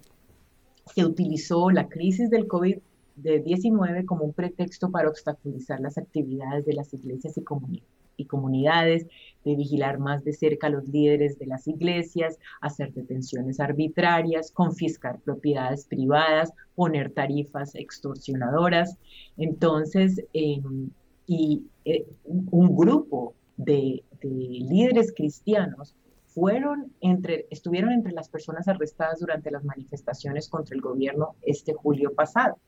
se 0.94 1.04
utilizó 1.04 1.70
la 1.70 1.88
crisis 1.88 2.30
del 2.30 2.48
COVID-19 2.48 4.04
como 4.06 4.24
un 4.24 4.32
pretexto 4.32 4.90
para 4.90 5.08
obstaculizar 5.08 5.80
las 5.80 5.98
actividades 5.98 6.64
de 6.66 6.74
las 6.74 6.92
iglesias 6.94 7.36
y 7.36 7.42
comunidades 7.42 7.99
y 8.20 8.26
comunidades, 8.26 9.06
de 9.44 9.56
vigilar 9.56 9.98
más 9.98 10.22
de 10.24 10.32
cerca 10.32 10.66
a 10.66 10.70
los 10.70 10.86
líderes 10.88 11.38
de 11.38 11.46
las 11.46 11.66
iglesias, 11.66 12.38
hacer 12.60 12.92
detenciones 12.92 13.58
arbitrarias, 13.58 14.50
confiscar 14.50 15.18
propiedades 15.20 15.86
privadas, 15.86 16.52
poner 16.74 17.10
tarifas 17.10 17.74
extorsionadoras. 17.74 18.98
Entonces, 19.36 20.22
em, 20.32 20.90
y 21.26 21.62
eh, 21.84 22.06
un 22.24 22.76
grupo 22.76 23.34
de, 23.56 24.02
líderes 24.22 25.14
cristianos 25.16 25.96
fueron 26.26 26.92
entre, 27.00 27.46
estuvieron 27.50 27.92
entre 27.92 28.12
las 28.12 28.28
personas 28.28 28.68
arrestadas 28.68 29.20
durante 29.20 29.50
las 29.50 29.64
manifestaciones 29.64 30.48
contra 30.48 30.74
el 30.74 30.82
gobierno 30.82 31.36
este 31.42 31.72
julio 31.72 32.12
pasado. 32.14 32.58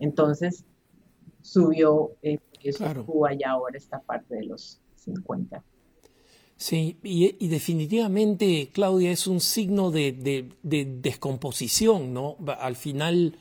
Entonces, 0.00 0.64
subió 1.40 2.12
eh, 2.22 2.38
eso 2.62 2.84
Cuba 3.06 3.34
y 3.34 3.44
ahora 3.44 3.76
está 3.76 4.00
parte 4.00 4.34
de 4.34 4.46
los 4.46 4.80
Sí, 6.58 6.98
y, 7.04 7.46
definitivamente, 7.46 8.70
Claudia, 8.72 9.12
es 9.12 9.28
un 9.28 9.40
signo 9.40 9.92
de, 9.92 10.50
descomposición, 10.62 12.12
¿no? 12.12 12.36
Al 12.58 12.74
final, 12.74 13.36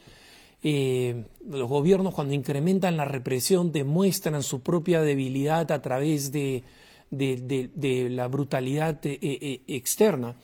eh, 0.62 1.26
los 1.50 1.68
gobiernos 1.68 2.14
cuando 2.14 2.36
incrementan 2.36 2.96
la 2.96 3.06
represión 3.06 3.72
demuestran 3.72 4.44
su 4.44 4.62
propia 4.62 5.02
debilidad 5.02 5.72
a 5.72 5.82
través 5.82 6.32
de, 6.32 6.64
la 7.10 8.28
brutalidad 8.28 9.04
eh, 9.04 9.18
eh, 9.22 9.62
externa. 9.66 10.36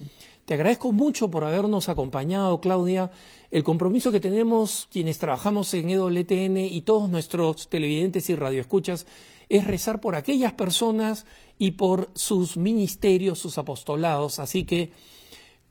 Te 0.45 0.55
agradezco 0.55 0.91
mucho 0.91 1.29
por 1.29 1.43
habernos 1.45 1.89
acompañado, 1.89 2.59
Claudia. 2.59 3.11
El 3.51 3.63
compromiso 3.63 4.11
que 4.11 4.19
tenemos 4.19 4.89
quienes 4.91 5.19
trabajamos 5.19 5.71
en 5.75 5.91
EWTN 5.91 6.57
y 6.57 6.81
todos 6.81 7.07
nuestros 7.07 7.69
televidentes 7.69 8.31
y 8.31 8.35
radioescuchas 8.35 9.05
es 9.53 9.67
rezar 9.67 10.01
por 10.01 10.15
aquellas 10.15 10.53
personas 10.53 11.27
y 11.59 11.71
por 11.71 12.09
sus 12.15 12.57
ministerios, 12.57 13.37
sus 13.37 13.59
apostolados. 13.59 14.39
Así 14.39 14.63
que 14.63 14.91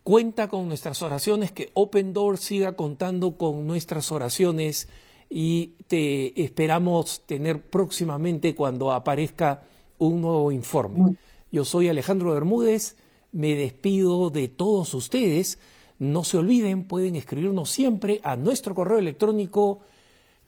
cuenta 0.04 0.46
con 0.46 0.68
nuestras 0.68 1.02
oraciones, 1.02 1.50
que 1.50 1.72
Open 1.74 2.12
Door 2.12 2.38
siga 2.38 2.76
contando 2.76 3.36
con 3.36 3.66
nuestras 3.66 4.12
oraciones 4.12 4.88
y 5.28 5.74
te 5.88 6.40
esperamos 6.44 7.22
tener 7.26 7.60
próximamente 7.60 8.54
cuando 8.54 8.92
aparezca 8.92 9.64
un 9.98 10.20
nuevo 10.20 10.52
informe. 10.52 11.16
Yo 11.50 11.64
soy 11.64 11.88
Alejandro 11.88 12.34
Bermúdez, 12.34 12.96
me 13.32 13.56
despido 13.56 14.30
de 14.30 14.46
todos 14.46 14.94
ustedes 14.94 15.58
No 15.98 16.22
se 16.22 16.36
olviden, 16.36 16.84
pueden 16.84 17.16
escribirnos 17.16 17.70
siempre 17.70 18.20
a 18.22 18.36
nuestro 18.36 18.76
correo 18.76 18.98
electrónico 18.98 19.80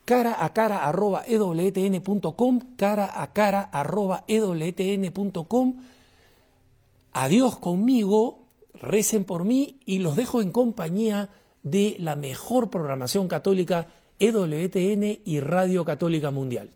cara 0.05 0.43
a 0.43 0.53
cara 0.53 0.85
arroba 0.85 1.23
ewtn.com, 1.27 2.59
cara 2.77 3.21
a 3.21 3.33
cara 3.33 3.61
arroba 3.61 4.23
ewtn.com. 4.27 5.75
Adiós 7.11 7.57
conmigo, 7.57 8.47
recen 8.73 9.23
por 9.23 9.43
mí 9.43 9.79
y 9.85 9.99
los 9.99 10.15
dejo 10.15 10.41
en 10.41 10.51
compañía 10.51 11.29
de 11.63 11.95
la 11.99 12.15
mejor 12.15 12.69
programación 12.69 13.27
católica 13.27 13.87
EWTN 14.19 15.19
y 15.25 15.39
Radio 15.39 15.83
Católica 15.83 16.31
Mundial. 16.31 16.69